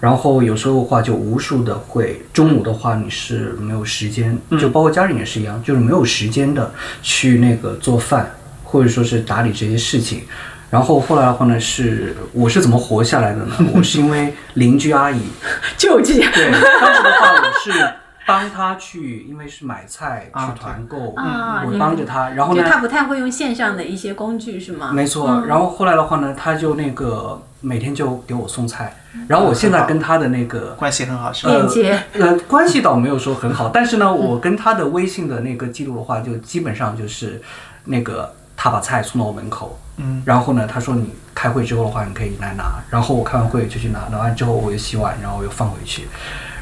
[0.00, 10.22] 然后有时候的话就无数的会，中午的话你是没有时间，就包括家人也是一样，就是没有时间的去那个做饭，或者说是打理这些事情。
[10.70, 13.54] 然后后来的话呢，是我是怎么活下来的呢？
[13.74, 15.20] 我是因为邻居阿姨，
[15.78, 16.20] 救济。
[16.20, 16.50] 对，
[16.80, 17.92] 当时的话我是
[18.26, 24.90] 帮她去，因为是买菜啊去团购，啊我帮着她，然后呢，就他不太会用线上的一些工具，是吗？
[24.92, 28.96] 没错，然后后来的话呢，她就那个每天就给我送菜，
[29.28, 31.52] 然后我现在跟他的那个关系很好，是吧？
[31.52, 37.40] 链接呃关系倒没有说很好，但是呢，我跟他的微信的那个记录的话，就基本上就是
[37.84, 38.34] 那个
[38.66, 42.82] 他把菜送到我门口，嗯，然后呢，他说你开开会之后的话，你可以来拿。
[42.90, 46.08] 然后我开完会就去拿，拿完之后我又洗碗，然后又放回去，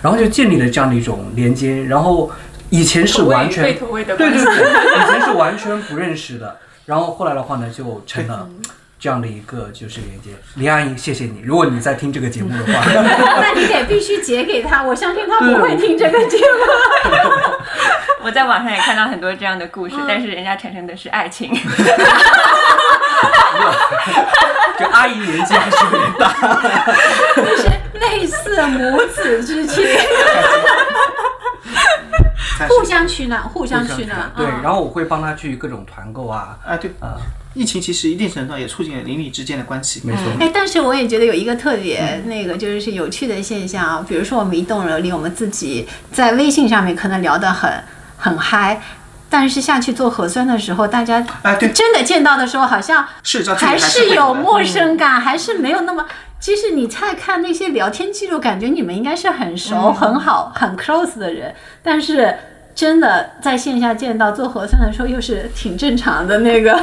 [0.03, 1.85] 然后就建立了这样的一种连接。
[1.85, 2.31] 然后
[2.69, 3.73] 以前是完全对
[4.05, 8.47] 对对，以前是完全不认识的，然后后来的话呢，就成了
[9.05, 10.31] 这样的一个就是连接。
[10.55, 12.83] 林阿姨，谢谢你，如果你在听这个节目的话，
[13.39, 16.45] 那你得必须截给他，我相信他不会听这个节目。
[18.25, 21.53] 我在网上也看到很多这样的故事，但是人家产生的是爱情。
[24.81, 26.33] 就阿姨年纪还是有点大。
[27.37, 27.69] 就是
[28.01, 29.85] 类似母子之情，
[32.71, 34.33] 互相取暖，互相取暖。
[34.35, 37.21] 对，嗯然后我会帮他去各种团购啊，啊，对，啊，
[37.55, 40.03] 疫情其实一定程度上也促进了邻里之间的关系。
[40.05, 40.23] 没错。
[40.41, 47.73] 哎，但是我也觉得有一个特别那个就是有趣的现象啊，比如说我们一栋楼里，我们自己在微信上面可能聊得很
[48.17, 48.83] 很嗨，
[49.31, 56.05] 但是下去做核酸的时候，大家哎对真的见到的时候，好像是还是有陌生感，还是没有那么。
[56.41, 62.37] 其实你再看那些聊天记录，感觉你们应该是很熟、很好、很 close 的人，但是
[62.75, 66.79] 真的在线下见到做核酸的时候，又是挺正常的那个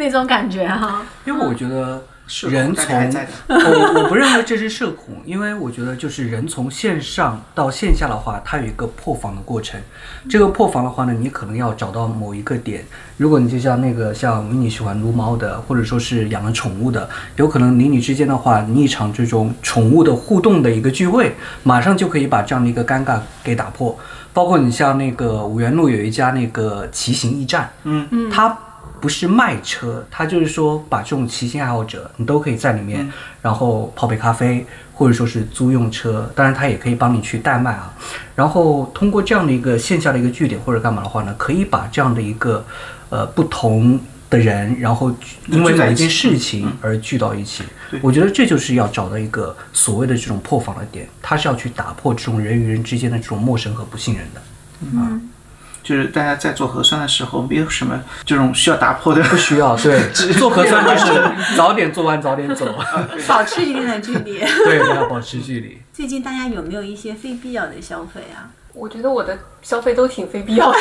[0.00, 1.02] 那种感觉哈。
[1.26, 2.02] 因为我觉得
[2.48, 2.96] 人从
[3.48, 9.80] 我我不认为这是社恐，因为我觉得就是人从线上到线下的话，它有一个破防的过程。
[10.28, 12.84] 这个破防的话呢，你可能要找到某一个点。
[13.16, 21.34] 如果你就像那个像迷你喜欢撸猫的，或者说是养了宠物的，有可能邻里之间的话，你一场这种宠物的互动的一个聚会，
[21.64, 23.98] 马上就可以把这样的一个尴尬给打破。
[24.32, 28.56] 包括你像那个五元路有一家那个骑行驿站，嗯嗯，它
[29.00, 37.92] 不是卖车，它就是说把这种骑行爱好者，你都可以在里面，然后泡杯咖啡，或者说是租用车，当然它也可以帮你去代卖啊。
[38.34, 42.64] 然后通过这样的一个线下的一个据点或者干嘛的话呢，可以把这样的一个
[43.08, 43.98] 呃不同
[44.28, 45.10] 的人，然后
[45.48, 47.64] 因为某一件事情而聚到一起。
[48.00, 54.40] 我觉得这就是要找到一个所谓的这种破防的点，它是要去打破这种人与人之间的这种陌生和不信任的。
[55.82, 59.22] 就是大家在做核酸的时候，没有什么这种需要打破的。
[59.24, 62.66] 不需要， 对，做核酸就是 早点做完早点走，
[63.28, 64.38] 保持一定的距离。
[64.64, 65.80] 对，要保持距离。
[65.92, 68.50] 最近大家有没有一些非必要的消费啊？
[68.72, 70.78] 我觉得我的消费都挺非必要的。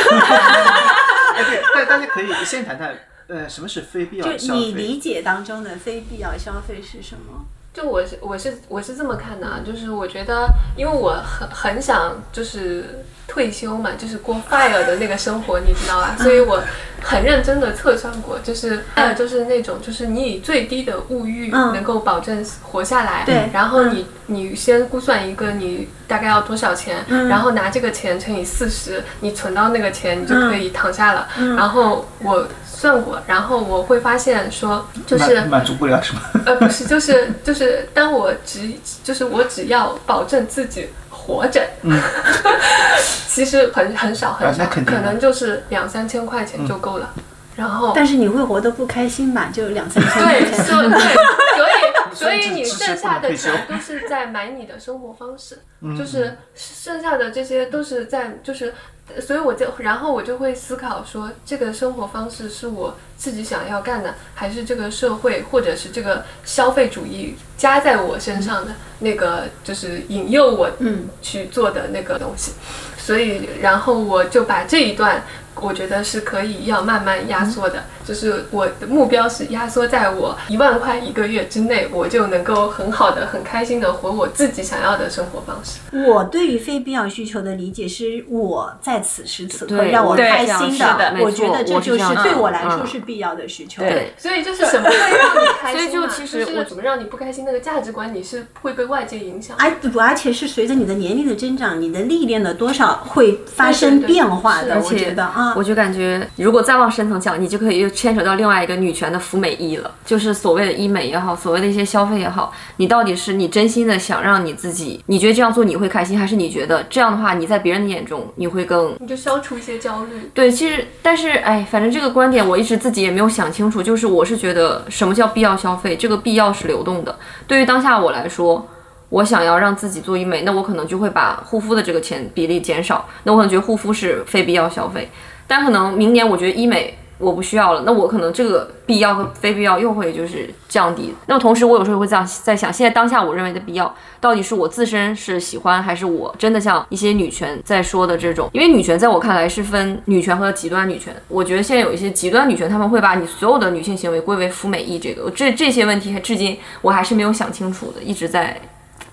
[1.36, 2.95] 哎，对，但大家可以先谈谈，
[3.28, 4.60] 呃，什么是非必要就的消费？
[4.60, 7.45] 你理解当中的非必要消费是什么？
[7.74, 16.15] 就我是我是我是这么看的啊，就是我觉得，因为我很很想就是退休嘛，就是过 fire 的那个生活，你知道吧？
[16.20, 16.61] 所以我
[17.01, 21.74] 很认真的测算过，就是还有就是那种就是你以最低的物欲嗯。
[21.74, 31.28] 能够保证活下来，对然后你你先估算一个你大概要多少钱，然后拿这个钱乘以四十，你存到那个钱，你就可以躺下了。
[31.55, 32.47] 然后我
[32.80, 36.22] 算过，然后我会发现说，就是满满足不了什么？
[36.48, 38.72] 呃，不是，就是就是，当我只
[39.04, 41.62] 就是我只要保证自己活着，
[43.28, 47.14] 其实很很少很少，可能就是两三千块钱就够了。
[47.58, 49.50] 然后但是你会活得不开心吧？
[49.54, 50.54] 就两三千，块钱。
[50.64, 50.90] 所对，
[52.16, 58.74] 所以所以你剩下的钱都是在买你的生活方式，嗯就是剩下的这些都是在就是，
[59.20, 72.53] 所以我就然后我就会思考说，这个生活方式是我自己想要干的，还是这个社会或者是这个消费主义加在我身上的那个就是引诱我嗯去做的那个东西，
[72.97, 75.22] 所以然后我就把这一段。
[75.61, 85.80] 我觉得是可以要慢慢压缩的，就是我的目标是压缩在我一万块一个月之内，我就能够很好的、很开心的活我自己想要的生活方式。
[86.07, 93.82] 我对于非必要需求的理解是，我在此时此刻让我开心的我觉得这就是对我来说嗯是必要的需求。
[93.82, 95.80] 对，所以就是什么会让你开心嘛？
[95.80, 99.57] 所以就其实我怎么让你不开心，那个价值观你是会被外界影响。
[99.57, 104.80] 而而且是随着你的年龄的增长，你的历练的多少会发生变化的。
[104.84, 120.30] 是我觉得啊，我就感觉，如果再往深层讲，你就可以又牵扯到另外一个女权的服美役了，就是所谓的医美也好，所谓的一些消费也好，你到底是你真心的想让你自己，你觉得这样做你会开心，还是你觉得这样的话你在别人的眼中你会更你就消除一些焦虑。
[120.34, 127.18] 对，其实但是哎，反正这个观点我一直自己也没有想清楚，就是我是觉得什么叫必要消费，这个必要是流动的。
[127.47, 128.68] 对于当下我来说，
[129.10, 135.10] 我想要让自己做医美，那我可能就会把护肤的这个钱比例减少，那我可能觉得护肤是非必要消费，
[135.47, 141.13] 但可能明年我觉得医美我不需要了，那我可能这个必要和非必要又会就是降低。
[141.26, 148.49] 那么同时，我有时候会这样在想，现在当下我认为的必要，到底是我自身是喜欢，还是我真的像一些女权在说的这种？
[148.53, 151.13] 因为女权在我看来是分女权和极端女权。
[151.28, 158.57] 我觉得现在有一些极端女权，他们会把你所有的女性行为归为服美役，这个这这些问题还，至今我还是没有想清楚的，一直在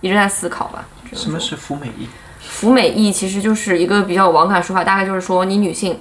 [0.00, 0.86] 一直在思考吧。
[1.12, 2.06] 什么是服美役？
[2.40, 5.98] 服美役其实就是一个比较网感说法，大概就是说你女性。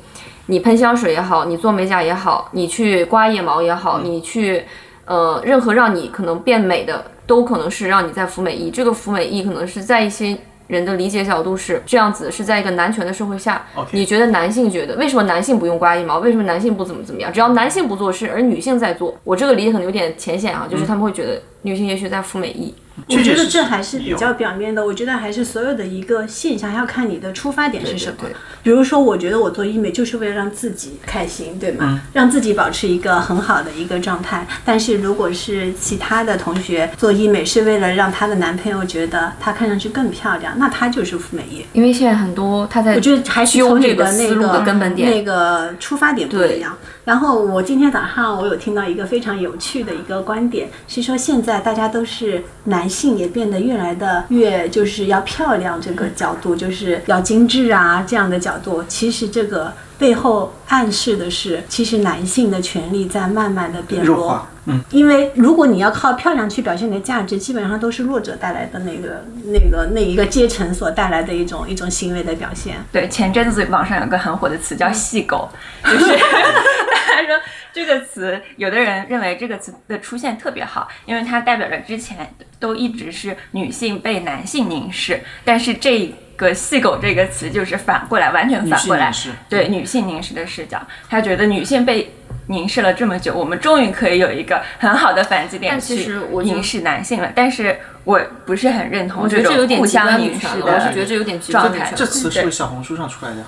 [0.48, 4.64] 你喷香水也好，你做美甲也好，你去刮腋毛也好，你去，
[5.06, 8.70] 呃，任何让你可能变美的，都可能是让你在服美役。
[8.70, 10.38] 这个服美役可能是在一些
[10.68, 17.34] 人的理解角度是这样子，是在一个男权的社会下，你觉得男性觉得为什么男性不用刮腋毛，为什么男性不怎么怎么样？
[17.34, 22.74] 只要男性不做事，而女性在做，我这个理解可能有点浅显啊，就是他们会觉得女性也许在服美役。
[23.10, 24.86] 我觉得这还是比较表面的。
[24.86, 28.30] 我觉得还是所有的一个现象，要看你的出发点是什么。
[28.64, 32.02] 比如说，我觉得我做医美就是为了让自己开心，对吗？
[32.14, 34.48] 让自己保持一个很好的一个状态。
[34.64, 41.66] 但是如果是其他的同学做医美是为了让她的男朋友觉得她看上去更漂亮，那她就是服美业。
[41.74, 46.78] 因为现在很多她在，我觉得还是从你的那个根本点、那个出发点不一样。
[47.04, 58.84] 然后我今天早上我有听到一个非常有趣的一个观点，是说现在大家都是男性也变得越来的越就是要漂亮这个角度，就是要精致啊这样的角度。
[58.88, 64.46] 其实这个背后暗示的是，其实男性的权利在慢慢的变弱。
[64.68, 72.76] 嗯，因为如果你要靠漂亮去表现你的价值，基本上都是弱者带来的那个、那个、那一个阶层所带来的一种一种行为的表现。
[72.92, 75.48] 对，前阵子网上有个很火的词叫“细狗”，
[75.86, 77.40] 就是 大家说
[77.76, 89.12] 这个词，有的人认为这个词的出现特别好，因为它代表着之前都一直是女性被男性凝视，但是这个“细狗”这个词就是反过来，完全反过来，
[89.50, 92.10] 对女性凝视的视角，他觉得女性被。
[92.48, 96.08] 凝视了这么久，我们终于可以有一个很好的反击点去
[96.44, 97.32] 凝视男性了。
[97.34, 101.92] 但是我不是很认同我觉得这种互相凝视的，我是觉得这有点状态。
[101.96, 103.44] 这词是小红书上出来的。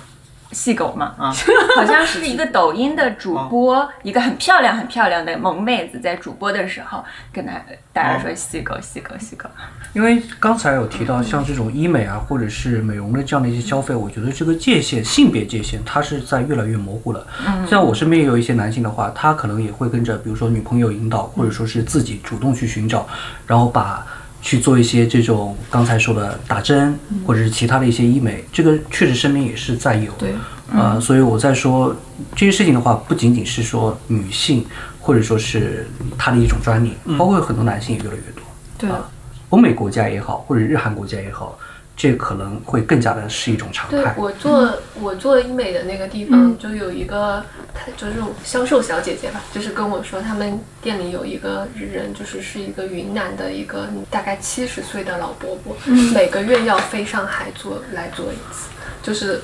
[0.52, 1.14] 细狗嘛？
[1.18, 1.34] 啊，
[1.76, 7.52] 好像是 一个抖音的主播，一个很漂亮、很漂亮的萌妹子，在主播的时候跟他
[7.92, 9.48] 大家说细狗、细狗、细狗。
[9.94, 17.26] 因为刚才有提到像这种医美啊，或者是美容的这样的一些消费，我觉得这个界限、性别界限，它是在越来越模糊了。
[17.68, 23.06] 像我身边也有一些男性的话，他可能也会跟着，比如说女朋友引导，或者说是自己主动去寻找，
[23.46, 24.06] 然后把。
[24.48, 30.10] 去做一些这种刚才说的打针，或者是其他的一些医美，这个确实身边也是在有。
[30.12, 30.32] 对，
[30.72, 31.94] 呃，所以我在说
[32.34, 34.64] 这些事情的话，不仅仅是说女性，
[34.98, 35.86] 或者说是
[36.16, 38.42] 它的一种专利，包括很多男性也越来越多。
[38.78, 38.88] 对，
[39.50, 41.58] 欧美国家也好，或者日韩国家也好。
[41.98, 44.14] 这可能会更加的是一种常态。
[44.14, 47.44] 对我做我做医美的那个地方，就有一个，
[47.74, 55.76] 他就是销售小姐姐吧，就是跟我说，他们店里有一个人，就是是一个云南的一个大概七十岁的老伯伯，
[56.14, 58.68] 每个月要飞上海做来做一次，
[59.02, 59.40] 就是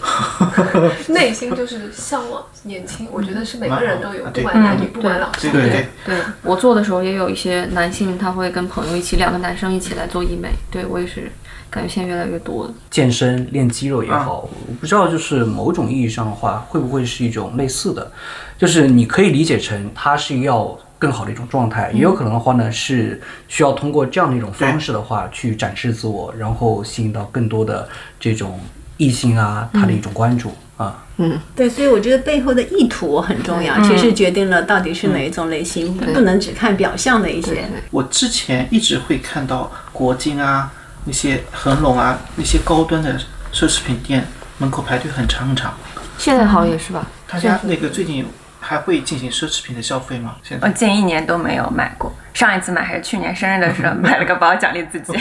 [1.09, 3.09] 内心就是向往年轻。
[3.11, 5.51] 我觉得是每个人都有，不管男女，不管老少。
[5.51, 10.51] 对对对，我做的时候也有一些男性，他会跟朋友一起，两个男生一起来做医美。
[10.71, 11.31] 对我也是。
[11.71, 18.13] 感觉现在越来越多了，健身练肌肉也好，我不知道，就是某种意义上的话，会不会是一种类似的，
[18.57, 27.89] 就是你可以理解成它是要更好的一种状态，也有可能的话呢，是需要通过这样的一种方式的话去展示自我，然后吸引到更多的
[28.21, 28.61] 这种
[28.97, 31.05] 异性啊，他的一种关注啊。
[31.17, 37.65] 嗯，对，所以我觉得背后的意图很重要，其实决定了到底是哪一种类型，不能只看表象的一些。
[37.91, 40.71] 我之前一直会看到国金啊。
[41.07, 43.13] 那些恒隆啊，那些高端的
[43.53, 44.27] 奢侈品店
[44.57, 45.75] 门口排队很长很长。
[46.17, 47.07] 现在好像也是吧？
[47.29, 48.25] 大家那个最近
[48.59, 50.37] 还会进行奢侈品的消费吗？
[50.43, 55.13] 现在我近一年都没有买过，上一次买还是去年生日的时候 买了个包奖励自己。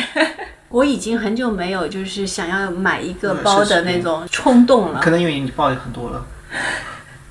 [0.74, 4.99] 我已经很久没有就是想要买一个包的那种冲动了。
[4.99, 6.26] 可能因为你包也很多了。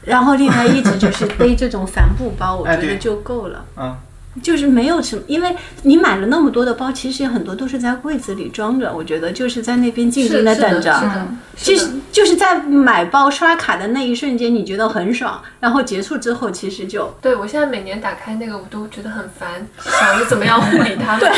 [0.05, 3.65] 然后另外一直就是背这种帆布包， 我觉得就够了。
[3.77, 3.97] 嗯。
[4.41, 8.93] 就是没有什么，因为你买了那么多的包，其实很多都是在柜子里装着。
[8.93, 11.29] 我觉得就是在那边静静的等着。
[11.55, 21.19] 其实就是在买包刷卡的那一瞬间，你觉得很爽，然后结束之后，其实就对我现在每年打开那个，我都觉得很烦，想着怎么样护理它。
[21.21, 21.29] 对，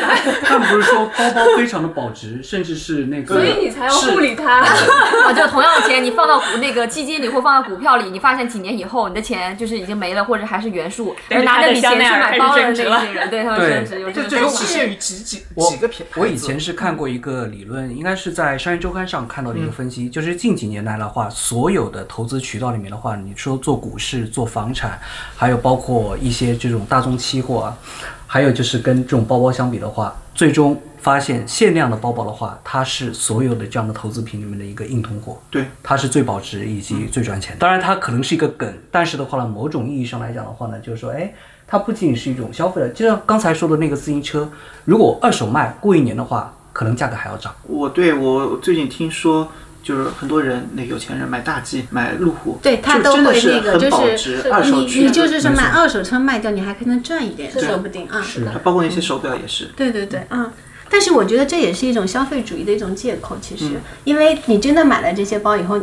[0.44, 4.60] 他们不是说包包非常的保值，甚至是那个，所以你才要护理它。
[4.60, 12.41] 啊， 就同样的钱，你放到股那个基金里或放到股票里，你发现几年以后，你的钱就是已经没了，或者还是原数，而拿着你钱去买。
[12.48, 14.48] 包的那升值了些人，对他们对升值有这这这个。
[14.50, 16.20] 只限于几几我几个品牌。
[16.20, 24.98] 我以前是看过一个理论，应该是在商业周刊上看到的一个分析，就是近几年来的话，所有的投资渠道里面的话，你说做股市、做房产，
[25.36, 27.78] 还有包括一些这种大宗期货啊，
[28.26, 35.40] 还有就是跟这种包包相比的话，最终发现限量的包包的话，它是所有的这样的投资品里面的一个硬通货。
[35.50, 37.58] 对，它是最保值以及最赚钱的。
[37.58, 41.32] 当然，它可能是一个梗，但是的话呢，某种意义上来讲的话呢，就是说，哎，
[41.72, 44.46] 它不仅仅是一种消费的，就像刚才说的那个自行车，
[44.84, 47.50] 如果二手卖过一年的话，可能价格还要涨。
[47.62, 49.48] 我对我最近听说，
[49.82, 58.20] 就是很多人那有钱人买大 G 买路虎，对他都会真的是那个就很保是值，二手你你就是说买二手车卖掉，你还可能赚一点，说不定啊。
[58.20, 59.70] 是它包括那些手表也是。
[59.74, 60.52] 对对对，嗯。
[60.90, 65.80] 但是我觉得这也是一种消费主义的一种借口，其实，嗯因为你真的买了这些包以后，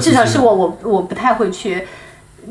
[0.00, 1.84] 至少是我我我不太会去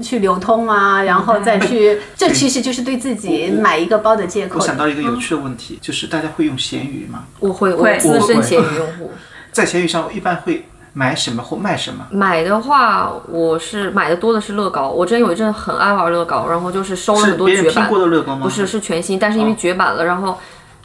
[0.02, 4.64] 去流通啊，然后再去， 这其实就是对自己买一个包的借口我。
[4.64, 7.24] 想到一个有趣的问题，就是大家会用闲鱼吗？
[7.40, 9.12] 我会，我会资深闲鱼用户。
[9.52, 12.06] 在闲鱼上一般会买什么或卖什么？
[12.12, 14.90] 买的话，我是买的多的是乐高。
[14.90, 18.42] 我之前有一阵很爱玩乐高，然后就是收了很多绝版别人拼过，的乐高吗？
[18.44, 20.38] 不是是全新，但是因为哦绝版了，然后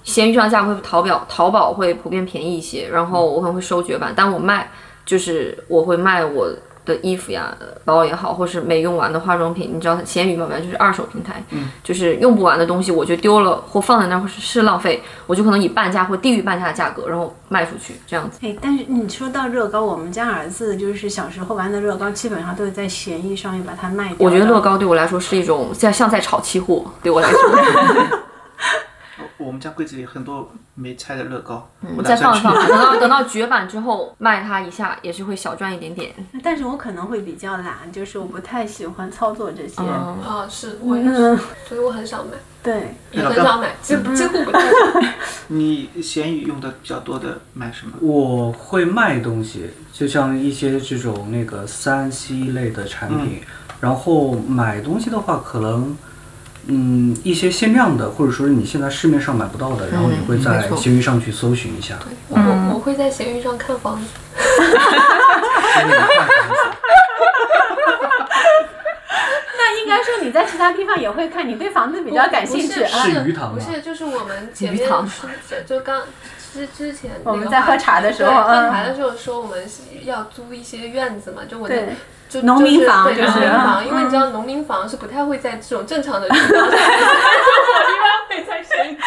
[0.03, 4.69] 闲鱼上价格会比淘宝淘宝会普遍便宜一些，然后我可能会收绝版，但我卖
[5.05, 6.49] 就是我会卖我
[6.87, 18.39] 的衣服呀、包也好，或是没用完的化妆品，你知道闲鱼嘛，反正就是二手平台，嗯就是用不完的东西，我觉得丢了或放在那儿或是是浪费，我就可能以半价或低于半价的价格，然后卖出去这样子。
[18.43, 24.25] 哎，但是你说到乐高，我们家儿子就是小时候玩的乐高，基本上都是在闲鱼上面把它卖掉的。
[24.25, 27.41] 我觉得乐高对我来说是一种像像在炒期货，对我来说。
[29.39, 32.17] 我们家柜子里很多没拆的乐高，我再。
[32.17, 36.13] 放一放， 等到等到绝版之后卖它一下，也是会小赚一点点。
[36.43, 39.75] 但是我可能会比较懒，就是我不太喜欢操作这些。
[39.79, 42.31] 嗯，啊，是我也是，嗯，所以我很少买，
[42.63, 45.15] 对，也很少买，几几乎不太买。
[45.49, 47.93] 你闲鱼用的比较多的买什么？
[48.01, 53.43] 我会卖东西，就像一些这种那个三 C 类的产品，
[53.81, 55.97] 然后买东西的话，可能。
[56.69, 61.97] 嗯，一些限量的，或者说是你现在市面上买不到的，然后你会在闲鱼上去搜寻一下。
[62.29, 64.07] 我我我会在闲鱼上看房子，
[69.57, 72.85] 那应该说你在其他地方也会看，你对房子比较感兴趣。
[72.85, 75.09] 是鱼塘吗不是，就是我们前面鱼塘。
[75.09, 76.03] 是就刚
[76.53, 79.65] 之之前那个我们在喝茶的时候喝茶的时候说我们
[80.05, 81.69] 要租一些院子嘛，就我
[82.29, 83.29] 就农民房对就是。
[83.29, 88.99] 农民房，嗯因为你知道农民房是不太会在这种正常的渠道上面，我一般会在闲鱼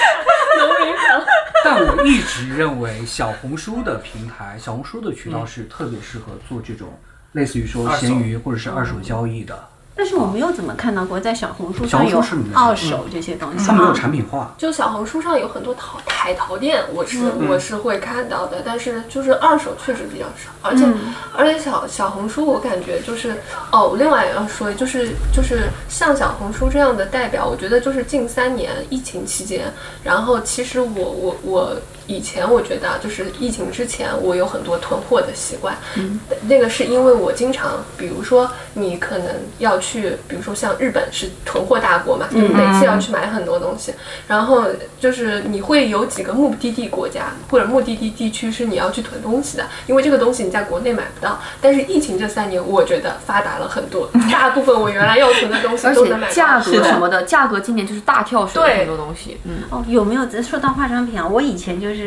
[0.58, 1.22] 农民房。
[1.64, 6.88] 但我一直认为小红书的平台、小红书的渠道是特别适合做这种
[7.34, 9.58] 类似于说闲鱼或者是二手交易的，
[10.00, 12.24] 但是我没有怎么看到过在小红书上有
[12.54, 13.94] 二手这些东西它没有啊。
[13.94, 14.56] 产品化。
[14.58, 23.36] 就小红书上有很多淘海淘店，我是、嗯我是会看到的，但是就是二手确实比较少，而且、嗯而且小小红书我感觉就是
[23.74, 29.70] 哦，另外要说就是就是像小红书这样的代表，我觉得就是近三年疫情期间，
[30.02, 31.76] 然后其实我我我
[32.10, 39.28] 以前我觉得啊就是疫情之前我有很多囤货的习惯，嗯那个是因为我经常，比如说你可能
[39.60, 43.94] 要去，比如说像日本是囤货大国嘛，嗯你每次要去买很多东西，
[44.28, 44.66] 然后
[45.00, 51.40] 就是你会有几个目的地国家或者目的地地区是你要去囤东西的，因为这个东西你在国内买不到。
[51.62, 56.34] 但是疫情这三年，我觉得发达了很多， 大部分我原来要囤的东西而且都能买到。
[56.34, 60.26] 价是的格什么的，价格今年就是大跳水，对很多东西，嗯，哦，有没有？
[60.26, 61.99] 咱说到化妆品啊，我以前就是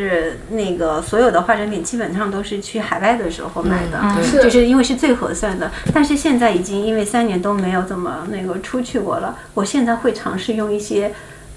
[0.51, 4.01] 那个所有的化妆品基本上都是去海外的时候买的，
[4.43, 5.71] 就是因为是最合算的。
[5.93, 11.13] 但是现在已经因为三年都没有怎么那个出去过了，我现在会尝试用一些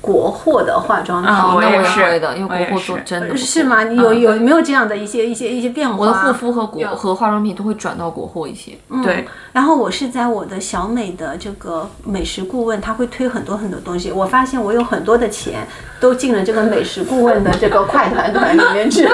[0.05, 1.31] 国货的化妆品。
[1.31, 3.63] 啊我那我是会的，因为国货做真的不是？
[3.63, 3.83] 吗？
[3.85, 5.95] 你有有没有这样的一些一些一些变化？
[5.95, 14.11] 我的护肤和国和化妆品都会转到国货一些，对，然后我是在我的小美的这个美食顾问，他会推很多很多东西。
[14.11, 15.67] 我发现我有很多的钱
[15.99, 19.09] 都进了这个美食顾问的这个快团团里面去。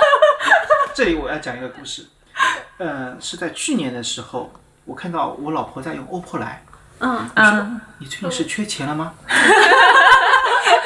[0.94, 2.06] 这里我要讲一个故事，
[2.78, 4.50] 呃，是在去年的时候，
[4.86, 6.62] 我看到我老婆在用 OPPO 来，
[7.00, 9.12] 嗯，嗯，你最近是缺钱了吗？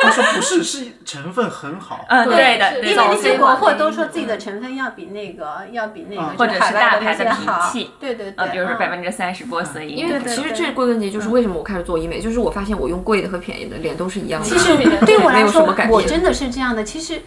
[0.02, 2.04] 他说不是，是成分很好。
[2.08, 3.16] 嗯，对的，因为那的。
[3.20, 3.92] 些国货都嗯。
[3.92, 7.70] 说自己的成分要比那个要比那个嗯或者是大牌的些好。
[7.70, 8.78] 脾气对对对，呃，比如说嗯。
[8.78, 15.18] 百分之三十玻色因，因为其实这归根结底就是为什么我开始做医美，就是我发现我用贵的和便宜的脸都是一样的，其实 对。
[15.18, 16.82] 我来说我真的是这样的。
[16.82, 17.22] 其实嗯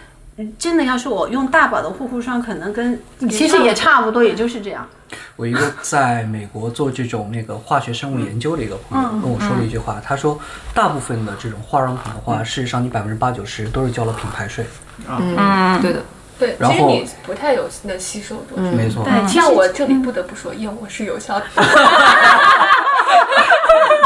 [0.58, 4.88] 真的要是我用大宝的护肤霜，可能跟其实也差不多，也就是这样。
[5.36, 10.40] 我一个在美国做这种那个化学生物研究的一个朋友跟我说了一句话，他说，
[10.74, 14.66] 大部分的这种化妆品的话，事实上你百分之八九十都是交了品牌税。
[15.08, 16.02] 嗯，对的，
[16.40, 18.72] 对，然后其实你不太有能吸收多少。
[18.72, 21.46] 没错，对，其实像我这里不得不说，燕窝是有效的。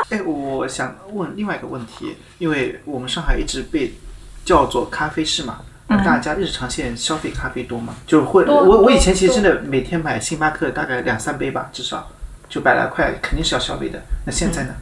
[0.09, 3.93] 哎，我想问另外一个问题，因为我们上海一直被
[4.43, 5.59] 叫做咖啡市嘛，
[5.89, 7.95] 那大家日常现在消费咖啡多吗？
[8.05, 12.07] 就会我我以前其实真的每天买星巴克大概两三杯吧，至少
[12.49, 14.01] 就百来块肯定是要消费的。
[14.25, 14.73] 那现在呢？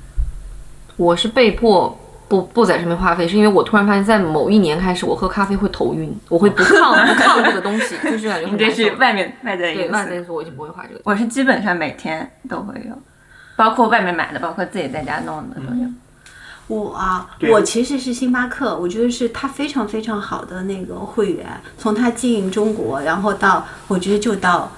[0.98, 1.96] 我是被迫
[2.28, 9.94] 不不在上面花费，是因为我突然发现，在某一年开始，我喝咖啡会头晕，我会不 抗不抗这个东西，就是感觉你这是外面外在对因素。
[9.94, 11.02] 外在因素，我已经不会花这个。
[11.04, 12.98] 我是基本上每天都会有，
[13.56, 15.88] 包括外面买的，包括自己在家弄的都有。
[16.68, 21.46] 我啊，我其实是星巴克，我觉得是它非常非常好的那个会员，
[21.78, 24.72] 从它经营中国，然后到我觉得就到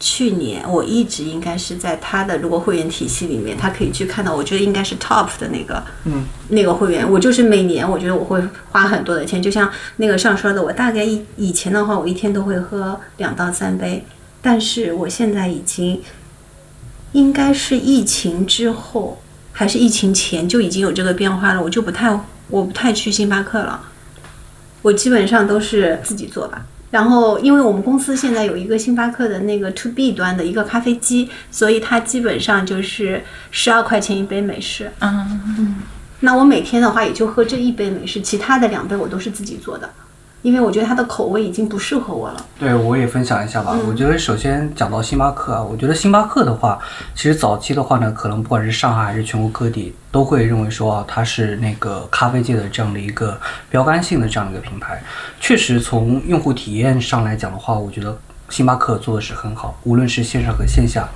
[0.00, 14.02] 去年，我一直应该是在它的如果会员体系里面，它可以去看到，我觉得应该是 top 的那个，嗯，那个会员，我就是每年我觉得我会花很多的钱，就像那个上说的，我大概以以前的话，我一天都会喝两到三杯，
[14.40, 16.00] 但是我现在已经
[17.12, 19.21] 应该是疫情之后。
[19.52, 23.80] 还是疫情前就已经有这个变化了，我就不太我不太去星巴克了，
[24.82, 26.66] 我基本上都是自己做吧。
[26.90, 34.92] 然后，因为我们公司现在有一个星巴克的那个 to B 端的一个咖啡机，所以它基本上就是十二块钱一杯美式。
[35.00, 35.76] 嗯，
[36.20, 39.88] 那我每天的话也就喝这一杯美式，其他的两杯我都是自己做的，
[40.42, 42.46] 因为我觉得它的口味已经不适合我了。
[42.58, 43.78] 对，我也分享一下吧。
[43.86, 46.78] 我觉得首先讲到星巴克啊，我觉得星巴克的话，
[47.14, 53.40] 其实早期的话呢，可能不管是上海还是全国各地，都会认为说啊，它是那个咖啡界的这样的一个
[53.70, 55.00] 标杆性的这样的一个品牌。
[55.40, 58.18] 确实，从用户体验上来讲的话，我觉得
[58.48, 61.08] 星巴克做的是很好，无论是线上和线下。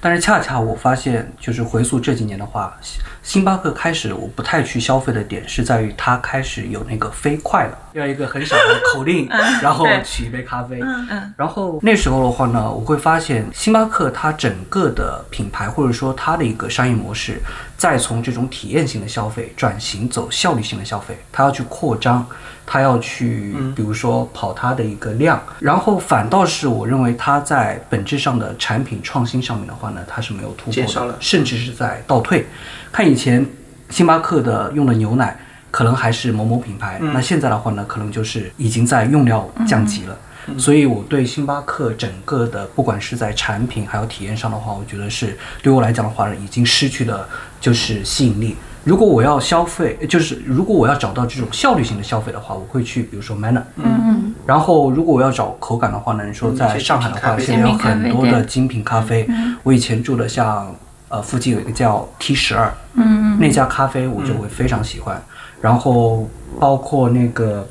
[0.00, 9.28] 但是恰恰我发现，就是回溯这几年的话，星星巴克开始我不太去消费的点是在于它开始有那个飞快了，要一个很小的口令，
[9.62, 10.80] 然后对取一杯咖啡。
[10.82, 17.40] 嗯然后那时候的话呢，我会发现星巴克它整个的品牌或者说它的一个商业模式，
[17.76, 22.26] 再从这种体验型的消费转型走效率性的消费，它要去扩张，
[22.66, 32.46] 它要去比如说跑它的一个量，然后反倒是我认为它在本质上的产品创新上面的话呢，它是没有突破的，甚至是在倒退。
[32.90, 33.44] 看以前
[33.90, 35.36] 星巴克的用的牛奶。
[35.72, 40.16] 可能还是某某品牌，那现在的话呢，可能就是已经在用料降级了。
[40.58, 47.26] 所以我对星巴克整个的，不管是在产品还有体验上的话，我觉得是对我来讲的话，已经失去了
[47.60, 48.56] 就是吸引力。
[48.84, 59.26] 如果我要消费，就是如果我要找到这种效率型的消费的话，我会去比如说 Manner，嗯，然后如果我要找口感的话呢，你说在上海的话，现在有很多的精品咖啡。
[59.62, 60.74] 我以前住的像
[61.08, 65.22] 呃附近有一个叫 T 十二，嗯，那家咖啡我就会非常喜欢。
[65.62, 66.28] 然后
[66.60, 67.66] 包括那个，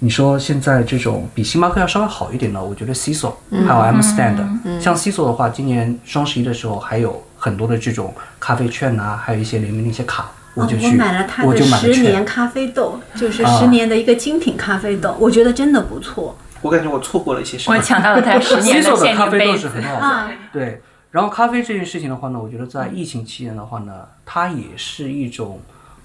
[0.00, 12.24] 你说现在这种比星巴克要稍微好一点的，我觉得 CISO 还有 M Stand，、像 CISO 的话，今年双十一的时候还有很多的这种咖啡券啊，还有一些联名的一些卡，我就我去，买了它的我就买了十年。
[12.24, 16.36] 咖啡豆，就是啊十年的一个精品咖啡豆，我觉得真的不错。
[16.62, 17.82] 我感觉我错过了一些什么我。
[17.82, 19.60] 抢到了它十年 CISO 的限咖啡豆定杯子。
[19.60, 20.80] 是很好的，啊对。
[21.10, 23.92] 然后咖啡这件事情的话呢，我觉得在疫情期间的话呢，
[24.24, 25.60] 它也是一种，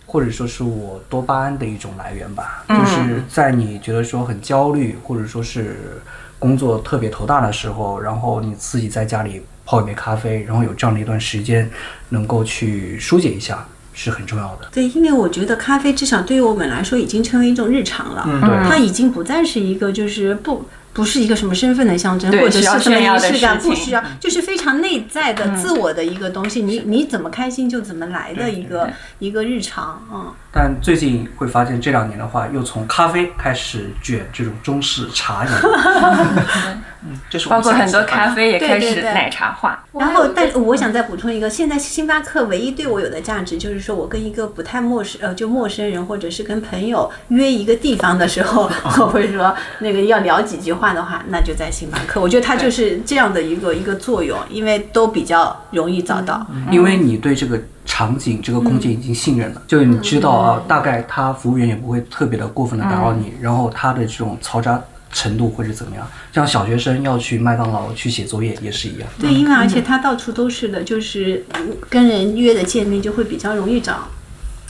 [0.10, 2.66] 或者说是我多巴胺的一种来源吧。
[2.68, 6.02] 就是在你觉得说很焦虑，或者说是
[6.40, 11.70] 工作特别头大的时候，然后你自己在家里泡一杯咖啡，然后有这样的一段时间，
[12.10, 14.68] 能够去疏解一下，是很重要的。
[14.72, 20.66] 对，因为我觉得咖啡至少对于我们来说已经成为一种日常了，嗯对它已经不再是一个就是不。
[20.94, 26.62] 不是一个什么身份的象征，或者是需要什么仪式感，不需要，就是非常内在的、自我的一个东西。
[26.62, 30.34] 你你怎么开心就怎么来的一个一个日常，嗯。
[30.52, 35.52] 但最近会发现这两年的话，又从咖啡开始卷这种中式茶饮。
[37.02, 39.86] 嗯这是 包括很多咖啡也开始奶茶化。
[39.94, 48.70] 然后，但我想再补充一个，现在星巴克唯一对我有的价值，就是说我跟一个不太陌生呃，就陌生人或者是跟朋友约一个地方的时候，
[49.00, 52.20] 我会说那个要聊几句话的话，那就在星巴克。
[52.20, 56.46] 我觉得它就是这样的一个一个作用，因为都比较容易找到。
[56.72, 64.82] 因为你对这个场景、这个空间已经信任了，就是你知道啊，大概他服务员也不会特别的过分的打扰你，然后他的这种嘈杂
[65.12, 66.08] 程度或者怎么样？
[66.32, 69.08] 像小学生要去麦当劳去写作业也是一样。
[69.20, 71.44] 对，因为而且他到处都是的，就是
[71.90, 74.08] 跟人约的见面就会比较容易找。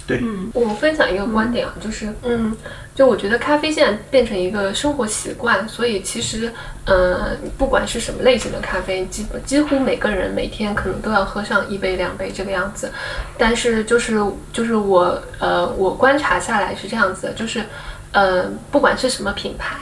[0.10, 0.20] 对，
[0.54, 2.58] 我分享一个观点啊，就是，嗯，
[2.96, 6.52] 就我觉得咖啡现在变成一个生活习惯，所以其实，
[6.86, 12.92] 呃，不管是什么类型的咖啡，基本几乎每个人每天可能都要喝上一杯两杯这个样子。
[13.38, 14.20] 但是就是
[14.52, 17.64] 就是我呃我观察下来是这样子的，就是
[18.12, 19.78] 呃不管是什么品牌，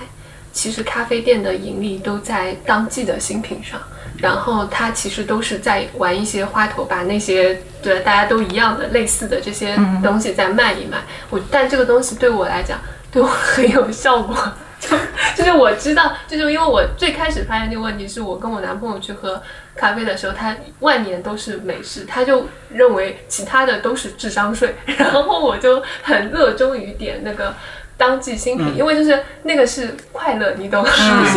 [0.51, 3.79] 其实咖啡店的盈利都在当季的新品上。
[4.19, 10.97] 然后他其实都是在玩一些花头，把那些对大家都一样的类似的这些东西再卖一卖。
[11.29, 12.79] 我但这个东西对我来讲，
[13.11, 14.35] 对我很有效果。
[14.79, 14.95] 就
[15.35, 19.41] 就是我知道，就是因为我最开始发现这个问题，是我跟我男朋友去喝
[19.75, 27.53] 咖啡的时候，他万年都是美式，他就认为其他的都是智商税， 然后我就很热衷于点那个。
[27.97, 30.89] 当季新品，因为就是那个是快乐，你懂吗？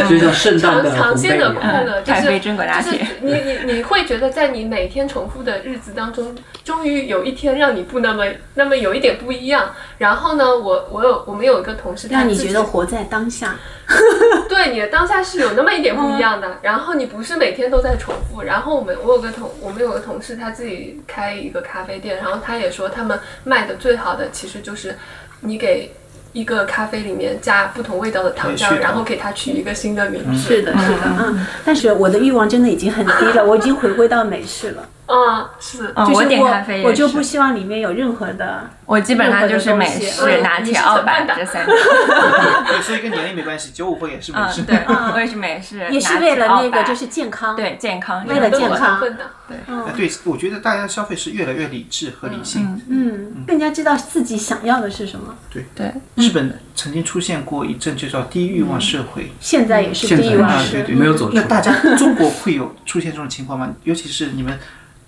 [0.09, 2.99] 就像圣诞的长长线的快乐，就是咖啡榛果拿就是。
[3.23, 9.75] 你你你会觉得在你每天重复的日子当中，终于有一天让你不那么那么有一点不一样。
[9.99, 13.57] 然后呢，我我有我们有一个同事，他让你自己觉得活在当下。
[14.49, 18.43] 对你的当下是有那么一点不一样的，然后你不是每天都在重复。
[18.43, 24.97] 然后我们我有个同我们有个同事，他自己开一个咖啡店，然后他也说他们卖的最好的其实就是
[25.41, 25.93] 你给
[26.33, 30.39] 一个咖啡里面加不同味道的糖浆，然后给它取一个新的名字。
[30.39, 31.47] 是的，是的，嗯。
[31.65, 34.89] 但是我的欲望真的已经很低了，我已经回归到美式了。
[35.11, 35.93] 嗯，是。
[35.97, 38.71] 嗯，我就是点咖啡也我就不希望里面有任何的。
[38.87, 41.73] 我基本上就是美式、拿铁、嗯澳版这三种。
[42.67, 44.67] 对，所以跟年龄没关系，九五后也是美式嗯，。
[44.67, 44.85] 对，
[45.15, 47.55] 我也是美式，也是为了那个就是健康。
[47.55, 49.25] 对健康，为了健康成分的。
[49.49, 52.81] 哎对，我觉得大家消费是越来越理智和理性。
[52.89, 55.37] 嗯，更加知道自己想要的是什么。
[55.53, 60.87] 对对，日本曾经出现过一阵就叫低欲望社会，现在也是低欲望社会对。
[60.87, 63.73] 对，没有走出来那大家中国会有出现这种情况吗？
[63.85, 64.59] 尤其是你们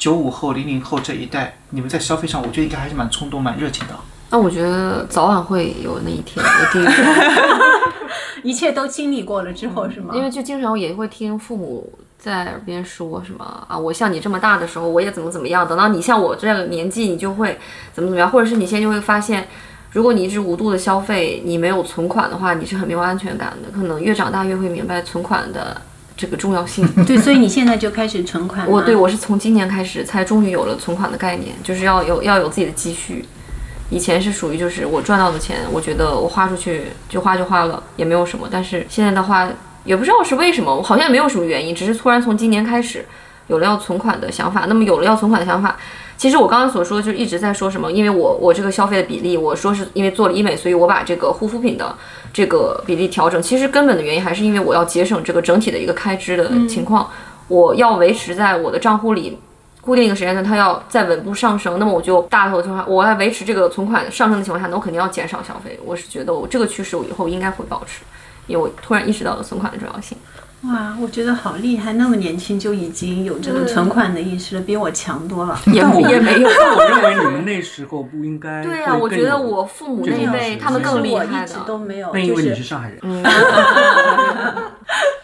[0.02, 3.94] 九五后、零零后这一代，你们在消费上，我觉得应该还是蛮冲动、蛮热情的。
[4.30, 7.06] 那我觉得早晚会有那一天，我第一天，
[8.42, 10.12] 一切都经历过了之后是吗？
[10.12, 11.88] 因为就经常也会听父母
[12.18, 17.56] 在耳边说什么啊，我像你这么大的时候，我也怎么怎么样，等到你像我这个年纪，你就会
[17.92, 19.46] 怎么怎么样，或者是你现在就会发现。
[19.92, 23.70] 如果你一直无度的消费，你没有存款的话，你是很没有安全感的。
[23.70, 25.80] 可能越长大越会明白存款的
[26.16, 26.86] 这个重要性。
[27.06, 28.68] 对，所以你现在就开始存款。
[28.68, 33.24] 我对我是从今年开始才终于有了存款的概念，就是要有要有自己的积蓄。
[33.90, 38.48] 以前是属于就是我赚到的钱，我觉得我花出去就花就花了，也没有什么。
[38.50, 39.46] 但是现在的话，
[39.84, 43.04] 也不知道是为什么，我好像也没有什么原因，只是突然从今年开始
[43.48, 44.64] 有了要存款的想法。
[44.66, 45.76] 那么有了要存款的想法，
[46.22, 51.92] 其实我刚刚所说就一直在说什么，因为我我这个消费的比例，我说是因为做了医美，所以我把这个护肤品的
[52.32, 53.42] 这个比例调整。
[53.42, 57.10] 其实根本的原因还是因为我要节省这个整体的一个开支的情况，
[57.48, 59.36] 我要维持在我的账户里。
[59.80, 65.76] 固定一个时间段，它要在稳步上升，那么我就大头情况下，我要维持这个存款上升的情况下，那我肯定要减少消费。
[65.84, 68.04] 我是觉得我这个趋势我以后应该会保持，
[68.46, 70.16] 因为我突然意识到了存款的重要性。
[70.62, 75.58] 哇，我觉得好厉害，那么年轻就已经有这个存款的意识了，比我强多了。
[75.66, 76.48] 也也没有。
[76.56, 78.62] 但 我认为你们那时候不应该。
[78.62, 81.84] 对呀、我觉得我父母那一辈他们更厉害其实我一直都的。
[81.84, 83.00] 没有，那因为你就是是上海人，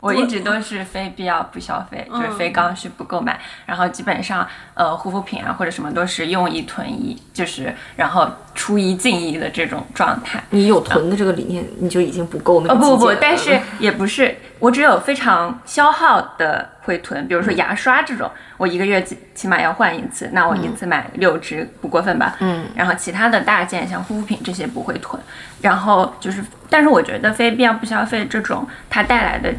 [0.00, 3.40] 我一直都是非必要不消费，就是非刚需不购买。
[3.64, 8.28] 然后基本上，呃，护肤品啊或者什么都是用一囤一，就是然后
[8.58, 10.42] 出一进一的这种状态。
[10.50, 22.34] 你有囤的这个理念，你就已经不够那个哦不不但是也不是，我只有非常消耗的会囤，比如说牙刷这种，我一个月起起码要换一次，那我一次买六支不过分吧？
[22.40, 25.22] 嗯，然后其他的大件像护肤品这些不会囤，
[25.62, 29.54] 然后就是，但是我觉得非必要不消费这种，它带来的。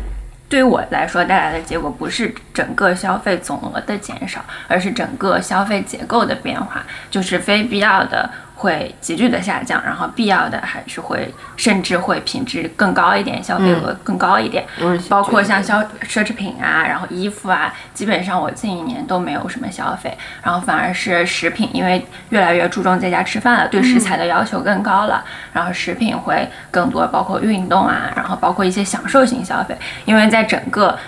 [0.50, 8.28] 对于我来说，带来的结果不是整个消费总额的减少，而是整个消费结构的变化，就是非必要的
[8.60, 14.66] 会急剧的下降，然后必要的还是会甚至会品质更高一点，消费额更高一点。
[14.82, 31.00] 嗯包括像消奢侈品啊，然后衣服啊，基本上我近一年都没有什么消费，然后反而是食品，因为越来越注重在家吃饭了，对食材的要求更高了，然后食品会更多，包括运动啊，然后包括一些享受型消费，因为在整个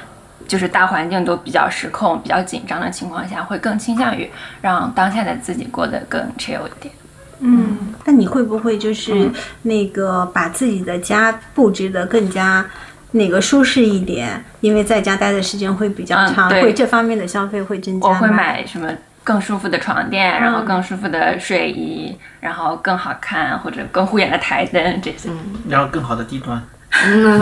[0.47, 4.32] 就是大环境都比较失控、比较紧张的情况下，会更倾向于
[4.62, 6.93] 让当下的自己过得更 chill 一点。
[7.42, 7.76] 嗯，
[8.06, 9.30] 那你会不会就是
[9.64, 12.66] 那个把自己的家布置的更加
[13.12, 14.44] 那个舒适一点？
[14.62, 18.08] 因为在家待的时间会比较长，嗯会这方面的消费会增加？
[18.08, 18.88] 我会买什么
[19.24, 25.30] 更舒服的床垫，然嗯后更舒服的睡衣，然后更好看或者更护眼的台灯这些。
[25.68, 26.62] 然后更好的低端。
[27.06, 27.42] 嗯，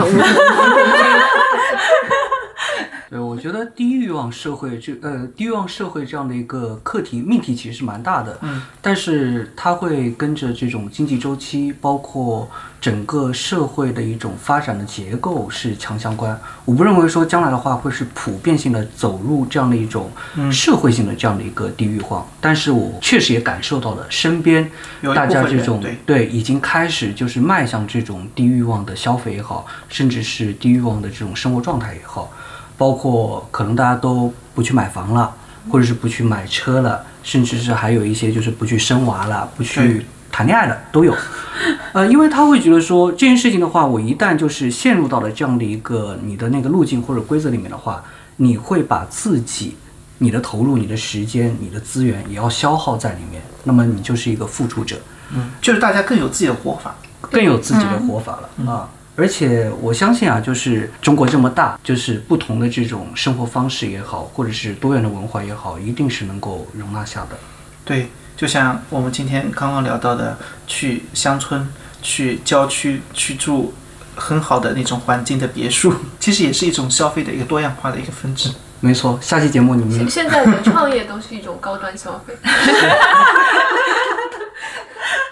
[3.10, 12.48] 我对，我觉得低欲望社会这呃低欲望社会这样的一个课题命题其实是蛮大的，嗯，但是它会跟着这种经济周期，包括
[12.80, 16.38] 整个社会的一种发展的结构是强相关。
[16.64, 20.08] 我不认为说将来的话会是普遍性的走入这样的一种
[20.52, 24.70] 社会性的这样的一个低欲望，但是我确实也感受到了身边
[25.02, 25.96] 大家这种对。
[26.06, 32.32] 对，已经开始就是迈向这种低欲望的消费也好，甚至是低欲望的这种生活状态也好，
[32.80, 35.30] 包括可能大家都不去买房了，
[35.70, 41.14] 或者是不去买车了，甚至是还有一些就是不去生娃了，不去谈恋爱了，都有。
[41.92, 48.02] 呃，因为他会觉得说这件事情的话，我一旦就是陷入到了这样的一个你的那个路径或者规则里面的话，
[48.36, 49.76] 你会把自己、
[50.16, 54.96] 你的投入、你的时间、你的资源也要消耗在里面，那么你就是一个付出者。
[55.34, 56.94] 嗯就是大家更有自己的活法。
[57.30, 58.88] 更有自己的活法了、啊。
[59.16, 67.38] 而且我相信啊，就是中国这么大，就是不同的这种生活方式也好，或者是多元的文化也好，一定是能够容纳下的。
[67.84, 71.68] 对，就像我们今天刚刚聊到的，去乡村、
[72.00, 73.74] 去郊区去住
[74.16, 78.50] 很好的那种环境的别墅，其实也是一种消费的一个多样化的一个分支。
[78.80, 82.34] 没错，下期节目你们现现在的创业都是一种高端消费。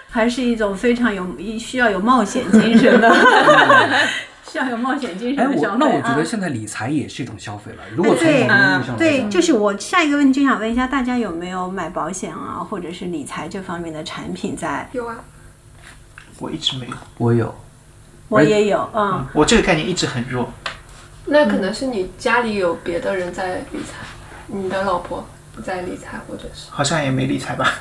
[0.09, 1.25] 还是一种非常有
[1.59, 3.09] 需要有冒险精神的，
[4.51, 5.67] 需要有冒险精哎，神的消费。
[5.71, 7.77] 我那我觉啊得现在理财也是一种消费了。
[7.95, 14.89] 如果从对某种意义上来对，就是我下一个问题就想问一下大家有没有买保险啊，或者是理财这方面的产品在？
[14.93, 15.15] 有啊，
[16.39, 17.55] 我一直没有，我有，
[18.29, 20.51] 我也有，嗯，我这个概念一直很弱。
[21.25, 24.07] 那可能是你家里有别的人在理财，
[24.47, 25.23] 你的老婆
[25.63, 27.71] 在理财，或者是好像也没理财吧，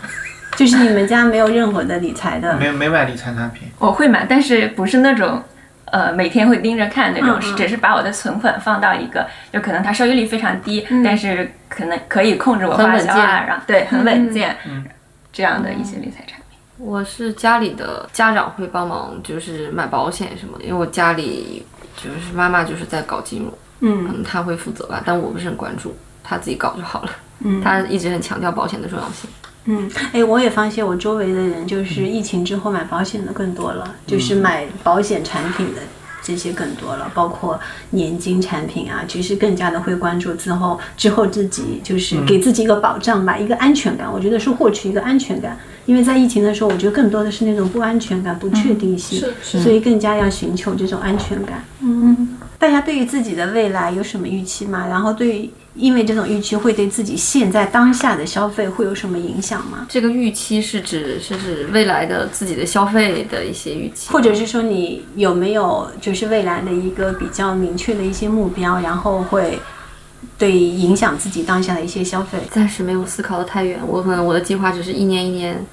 [0.57, 3.69] 就是你们家没有任何的理财的没有没买理财产品。
[3.79, 5.43] 我会买，但是不是那种。
[5.91, 14.85] 呃，每天会盯着看那种，嗯嗯是只是把我的存款放到一个，就可能它收益率非常低，嗯但是可能可以控制我花销啊，然后对，很稳健，嗯
[15.33, 16.59] 这样的一些理财产品。
[16.77, 21.65] 我是家里的家长会帮忙，就是买保险什么的，因为我家里
[21.97, 27.11] 就是妈妈就是在搞金融，嗯可能，她会负责吧，但我不是很关注，她自己搞就好了。
[27.39, 29.31] 嗯她一直很强调保险的重要性。
[29.71, 35.83] 嗯，哎，我也发现我周围的人就是疫情之后买保险的更多了，就是买保险产品的
[36.23, 37.61] 这些更多了，包括
[37.91, 44.11] 年金产品啊，其实更加的会关注之后之后自己就是给自己一个保障吧，一个安全感。
[44.11, 51.63] 我觉得是获取一个安全感，因为在疫情的时候，我觉得更多的是那种不安全感、不确定性，所以更加要寻求这种安全感。
[51.81, 54.87] 嗯，大家对于自己的未来有什么预期吗？
[54.89, 59.87] 然后对于因为这种预期会对自己现在当下的消费会有什么影响吗？
[59.89, 69.61] 这个预期是指是指未来的自己的消费的一些预期，或者是说你有没有就是未来的一个比较明确的一些目标，然后会
[70.37, 72.39] 对影响自己当下的一些消费？
[72.51, 75.65] 暂时没有思考的太远，我可能我的计划只是一年一年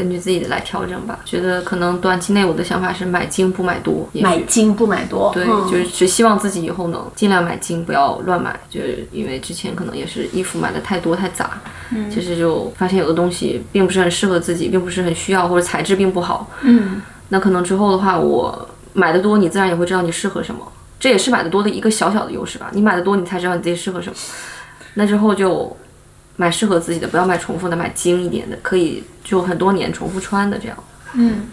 [0.00, 1.20] 根据自己的来调整吧。
[1.26, 8.58] 觉得可能短期内我的想法是买精不买多，买精不买多，对，嗯就是只希望自己以后能尽量买精，不要乱买。
[8.70, 16.50] 就是因为之前可能也是衣服买的太多太杂，嗯其实就发现有的东西并不是很适合自己，并不是很需要，或者材质并不好。
[16.62, 20.60] 嗯那可能之后的话，我买的多，你自然也会知道你适合什么。
[20.98, 22.70] 这也是买的多的一个小小的优势吧。
[22.72, 24.16] 你买的多，你才知道你自己适合什么。
[24.94, 25.76] 那之后就
[26.40, 30.84] 买适合自己的，不要买重复的，买精一点的，可以就很多年重复穿的这样。
[31.12, 31.46] 嗯。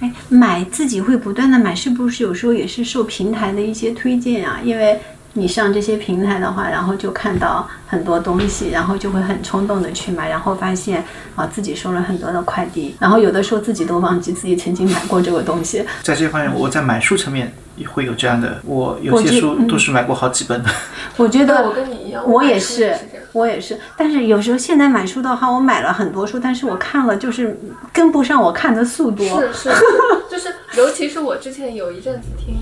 [0.00, 4.60] 哎，买自己会不断的买，是不是有时候也是受平台的一些推荐啊？
[4.62, 5.00] 因为
[5.36, 11.04] 你上这些平台的话，然后就看到很多东西，然后就会很冲动的去买，然后发现
[11.36, 15.84] 啊自己收了很多的快递，然后有的时候自己都忘记自己曾经买过这个东西。
[16.02, 20.70] 在这方面，我在买书层面也会有这样的，我有些书都是买过好几本的。
[21.16, 22.96] 我觉得我跟你一样，我也是。
[23.32, 27.54] 我也是，但是有时候现在买书的话，我买了很多书，但是我看了就是
[27.92, 29.22] 跟不上我看的速度。
[29.24, 29.70] 是是，
[30.30, 32.56] 就是尤其是我之前有一阵子听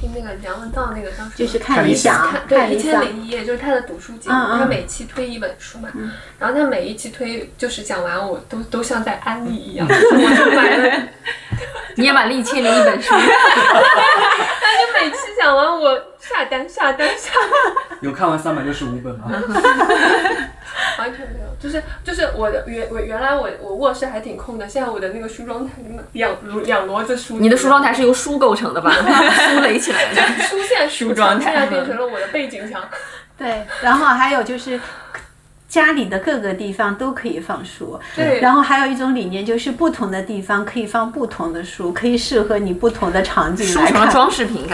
[0.00, 2.78] 听那个梁文道那个当时就是看看理理想，看对一。
[2.80, 5.90] 千零一夜，就是他的读书节目，他每期推一本书嘛，
[6.38, 11.02] 然后他每一期推就是讲完我都都像在安利一样， 我就买了，
[11.96, 13.14] 你也买了一千零一本书，
[14.60, 19.30] 他就每期讲完我下单下单下单，有看完三百六十五本吗？
[20.98, 28.90] 完全没有，就是就是我的原我原来我我卧室还挺空的，现在我的那个梳妆台里面两两摞子书，你的梳妆台是由书构成的吧？
[28.92, 30.22] 书垒起来的。
[30.44, 32.82] 书现在梳妆台现在变成了我的背景墙。
[33.38, 34.78] 对，然后还有就是
[35.70, 37.98] 家里的各个地方都可以放书。
[38.14, 44.10] 对然后还有一种理念就是不同的地方可以放不同的书，可以适合你不同的场景书成了来看。
[44.10, 44.66] 装饰品，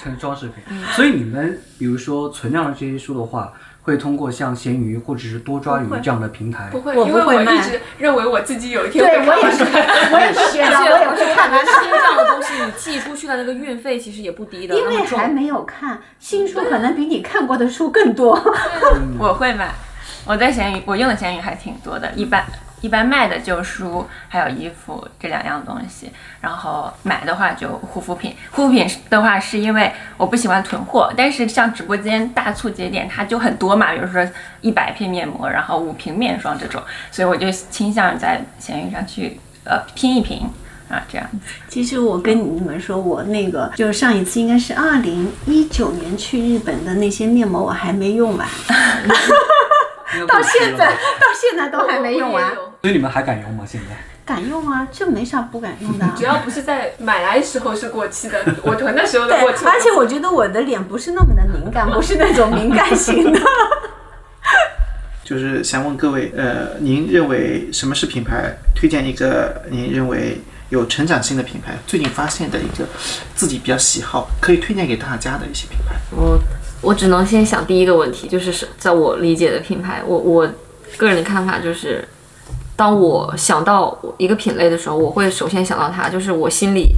[0.00, 0.78] 成 装饰品。
[0.92, 3.52] 所以你们比如说存量的这些书的话，
[3.84, 9.64] 会通过像闲鱼或者是多抓鱼这样的平台，不会，我因为不会卖我一直认为我自己有一天 对会我也是，
[10.12, 11.58] 我也是学的，我也而且会看的。
[11.58, 18.38] 新这样的东西，你寄出去的那个运费其实也不低的，因为还没有看新书，可能比你看过的书更多。
[19.18, 19.74] 我会买，
[20.24, 22.44] 我在闲鱼我用的闲鱼还挺多的，一般
[22.80, 26.10] 一般卖的就书还有衣服这两样东西，
[26.40, 34.26] 然后买的话就护肤品，护肤品的话是因为我不喜欢囤货，但是像直播间大促节点它就很多嘛，比如说
[34.60, 40.42] 一百片面膜，然后五瓶面霜这种，所以我就倾向在闲鱼上去呃拼一拼
[40.88, 41.24] 啊这样。
[41.68, 48.48] 其实我跟你们说，我那个就是上一次应该是二零一九年去日本的那些面膜，我还没用完，
[50.26, 52.54] 到现在 到现在都还没用完。
[52.54, 53.64] 所以你们还敢用吗？
[53.66, 53.96] 现在？
[54.24, 56.06] 敢用啊，这没啥不敢用的。
[56.16, 59.70] 只要不是在买来时候是过期的， 我囤的时候都过期，了。
[59.72, 63.40] 而且我觉得我的脸不是那么的敏感， 不是那种敏感型的。
[65.24, 68.52] 就是想问各位，呃，您认为什么是品牌？
[68.74, 72.84] 推荐一个您认为有成长性的品牌，最近发现的一个
[73.34, 75.94] 自己比较喜好，可以推荐给大家的一些品牌。
[76.10, 76.38] 我
[76.82, 80.48] 我只能先想第一个问题，就是是在我理解的品牌，我我
[80.96, 82.06] 个人的看法就是，
[82.76, 86.94] 当我想到一个品类的时候，我会首先想到它，就是我心里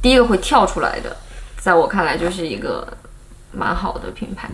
[0.00, 1.16] 第一个会跳出来的，
[1.58, 2.86] 在我看来就是一个
[3.50, 4.48] 蛮好的品牌。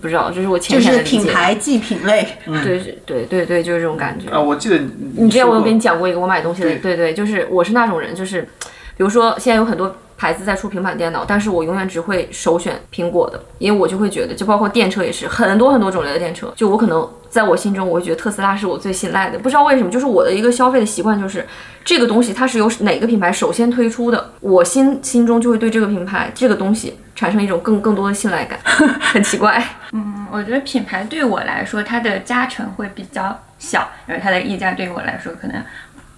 [0.00, 1.18] 不知道，这是我浅就是浅的理解。
[1.18, 2.26] 品牌即品类，
[2.64, 4.30] 对对对对，就是这种感觉。
[4.30, 4.78] 啊，我记得
[5.16, 8.48] 你之前我有跟你讲过一个我买东西的，对对对，就是我是那种人，就是
[8.96, 21.44] 比如说现在有很多牌子在出平板电脑，但是我永远只会首选苹果的，因为我就会觉得，就包括电车也是很多很多种类的电车，就我可能在我心中我会觉得特斯拉是我最信赖的，不知道为什么，就是我的一个消费的习惯就是
[21.84, 28.58] 这个东西它是由哪个品牌首先推出的，我心心中就会对这个品牌这个东西产生一种更更多的信赖感，
[29.00, 29.64] 很奇怪。
[29.92, 35.56] 嗯，我觉得品牌对我来说，它的加成会比较小，因为它的溢价对我来说可能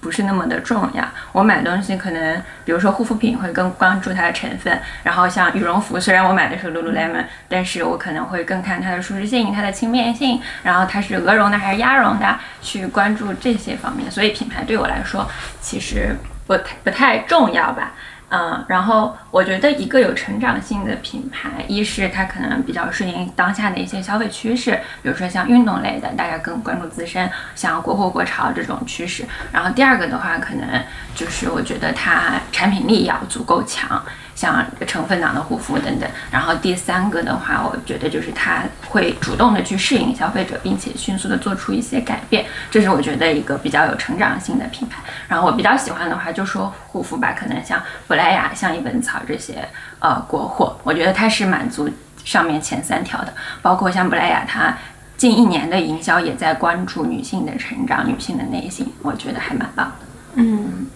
[0.04, 1.02] 不是那么的重要。
[1.32, 14.10] 我买东西可能，比如说护肤品会更关注它的成分，然后像羽绒服，虽然我买的是 Lululemon，但是我可能会更看它的舒适性、它的轻便性，然后它是鹅绒的还是鸭绒的，去关注这些方面。
[14.10, 15.26] 所以品牌对我来说
[15.62, 16.14] 其实
[16.46, 17.92] 不太不太重要吧。
[18.34, 24.72] 嗯，然后我觉得一个有成长性的品牌，一是它可能比较顺应当下的一些消费趋势，
[25.02, 29.24] 比如说像运动类的，大家更关注自身，像国货国潮这种趋势。
[29.52, 30.66] 然后第二个的话，可能
[31.14, 34.04] 就是我觉得它产品力要足够强，
[34.34, 36.08] 像成分党的护肤等等。
[36.30, 45.02] 然后第三个的话，我觉得就是它会主动的去适应消费者，并且迅速的做出一些改变，这是我觉得一个比较有成长性的品牌。
[45.28, 49.68] 然后我比较喜欢的话，就说护肤吧，可能像珀莱雅、像一本草这些
[49.98, 51.88] 呃国货，我觉得它是满足
[52.24, 53.32] 上面前三条的，
[53.62, 54.76] 包括像珀莱雅它。
[55.16, 60.06] 近一年的营销也在关注女性的成长、女性的内心，我觉得还蛮棒的。
[60.34, 60.86] 嗯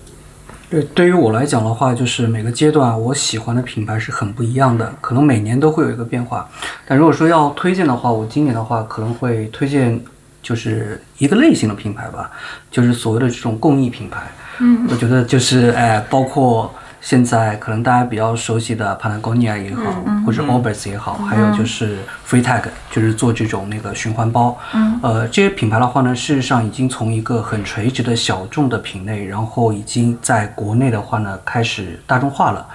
[0.71, 6.47] 对，对于我来讲的话，就是每个阶段我喜欢的品牌是很不一样的，可能每年都会有一个变化。
[6.87, 9.99] 但如果说要推荐的话，我今年的话可能会推荐
[10.43, 12.31] 就是一个类型的品牌吧，
[12.71, 14.21] 就是所谓的这种公益品牌。
[14.61, 24.59] 嗯，我觉得就是哎，包括现在可能大家比较熟悉的 Patagonia 也好，或者 Orbis 也好，还有就是 Freetag，就是做这种那个循环包。
[24.75, 32.67] 嗯，呃，这些品牌的话呢，事实上已经从一个很垂直的小众的品类，然后已经在国内的话呢开始大众化了。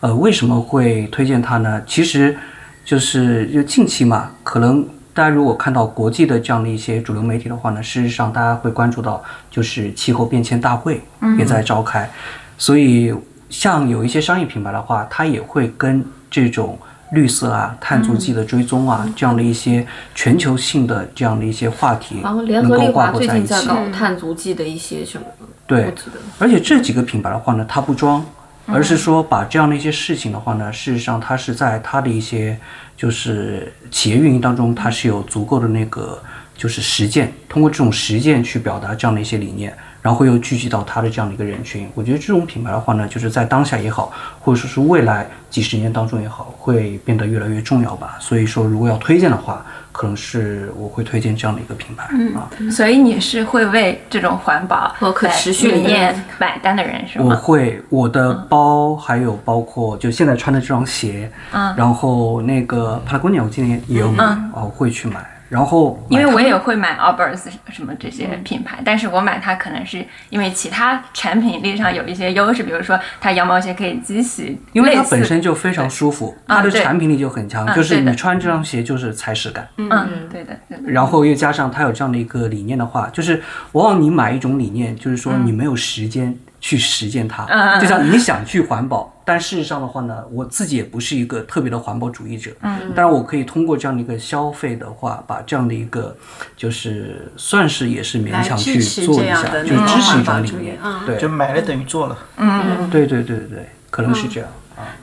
[0.00, 1.80] 呃，为什么会推荐它呢？
[1.86, 2.36] 其实
[2.84, 11.00] 就是就近期嘛，可能大家如果看到国际的这样的一些主流媒体的话呢，事实上大家会关注到就是气候变迁大会
[11.38, 12.08] 也在召开，
[12.56, 13.14] 所以
[13.48, 16.78] 像有一些商业品牌的话，它也会跟这种
[17.12, 23.46] 绿色啊、碳足迹的追踪啊、这样的一些全球性的这样的一些话题，然后联能够合利华挂钩在一起。
[23.46, 25.26] 最近在搞碳足迹的一些什么，
[25.66, 25.92] 对。
[26.38, 28.22] 而且这几个品牌的话呢，它不装，
[28.66, 32.58] 而是说把这样的一些事情的话呢，事实上它是在它的一些
[32.96, 36.22] 就是企业运营当中，它是有足够的那个
[36.54, 41.88] 就是实践，通过这种实践去表达这样的一些理念，然后又聚集到它的这样的一个人群。
[41.94, 48.16] 我觉得这种品牌的话呢，就是在当下也好，或者说是未来几十年当中也好，会变得越来越重要吧。
[48.20, 52.04] 所以说，如果要推荐的话，可能是我会推荐这样的一个品牌、
[52.36, 52.48] 啊。
[52.70, 57.34] 所以你是会为这种环保和可持续理理念念买单的人是吗我？
[57.34, 65.26] 会，我的包还有包括就现在穿的这双鞋，嗯然后那个 Patagonia 我今年也有买，嗯哦，我会去买。
[65.48, 79.66] 然后因为我也会买 Allbirds 什么这些品牌，但是我买它可能是因为其他产品力上有一些优势，比如说它羊毛鞋可以机洗，因为它本身就非常舒服，它的产品力就很强，嗯就是你穿这双鞋就是踩屎感。
[79.76, 83.42] 嗯，对的，对的，然后又加上它有这样的一个理念的话，就是
[83.72, 87.46] 往往你买一种理念，就是说你没有时间去实践它，
[87.80, 96.16] 就像你想去环保，但事实上的话呢，我自己也不是一个特别的环保主义者，嗯，但是我可以通过这样的一个消费的话，把这样的一个
[96.56, 102.18] 就是算是也是勉强去做一下，就是支持一环保主义种理念，嗯对就买了等于做了。
[102.38, 104.48] 嗯，对对对对对，可能是这样。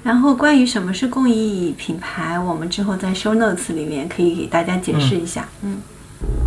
[0.01, 5.47] 然后关于什么是公益品牌，我们之后在 show notes 里面可以给大家解释一下。
[5.61, 5.78] 嗯，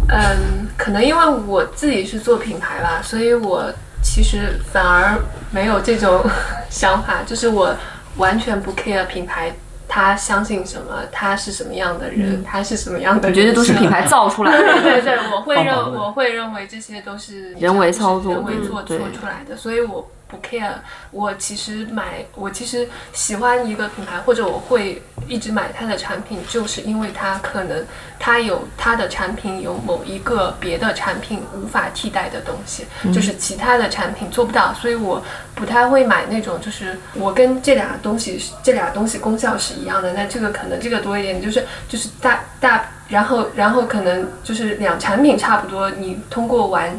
[0.09, 3.73] 嗯，可能因为我自己是做品牌吧，所以我
[4.03, 5.19] 其实反而
[5.51, 6.25] 没有这种
[6.71, 7.75] 想法，就是我
[8.17, 9.53] 完全不 care 品牌。
[9.91, 10.99] 他相信什么？
[11.11, 12.45] 他是什么样的人？
[12.45, 13.35] 他是什么样的人？
[13.35, 14.59] 我觉得都是品牌造出来的。
[14.83, 20.75] 对对，我会认我会认为这些都是人为操作人为做对做出来的，所以我不 care。
[21.11, 27.85] 我其实买，我其实喜欢一个品牌，或者我会一直买它的产品，就是因为它可能
[28.19, 35.23] 它有它的产品有某一个别的产品无法替代的东西，就是其他的产品做不到，所以我
[35.55, 42.91] 不太会买那种就是我跟这俩东西这俩东西功效是一样的，那这个可能这个多一点，就是就是大大。
[43.09, 46.95] 然后，然后可能就是两产品差不多，你通过玩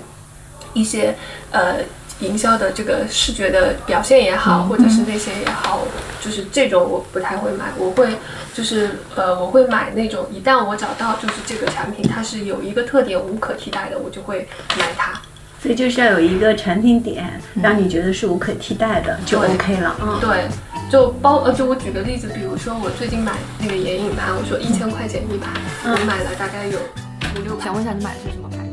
[0.73, 1.13] 一些
[1.51, 1.75] 呃
[2.19, 5.85] 营销的这个视觉的表现也好，或者是那些也好，
[6.21, 8.09] 就是这种我不太会买，我会
[8.53, 14.47] 就是呃我会买那种一旦我找到就是这个产品它是有一个特点无可替代的，我就会
[14.77, 15.19] 买它。
[15.61, 19.93] 所以就是要有一个产品点，让你觉得是无可替代的，就 OK 了。
[20.01, 20.47] 嗯，对，
[20.89, 25.51] 就包呃，就我举个例子，比如说我最近买那个眼影盘，我说一千块钱一盘，
[25.83, 26.79] 我买了大概有
[27.35, 27.65] 五六盘。
[27.65, 28.68] 想问一下，你买的是什么牌子？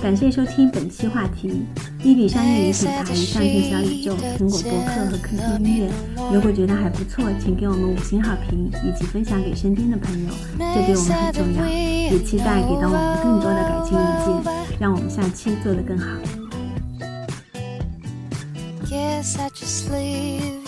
[0.00, 1.64] 感谢收听本期话题：
[2.04, 5.90] 一笔商业与品牌上线小宇宙、苹果博客和 QQ 音乐。
[6.32, 11.66] 如果觉得还不错，请给我们五星好评，以及分享给身边的朋友，这对我们很重要。
[11.66, 16.06] 也期待给到我们更多的改进意见，让我们下期做得更好。
[18.86, 20.58] Yes, I just leave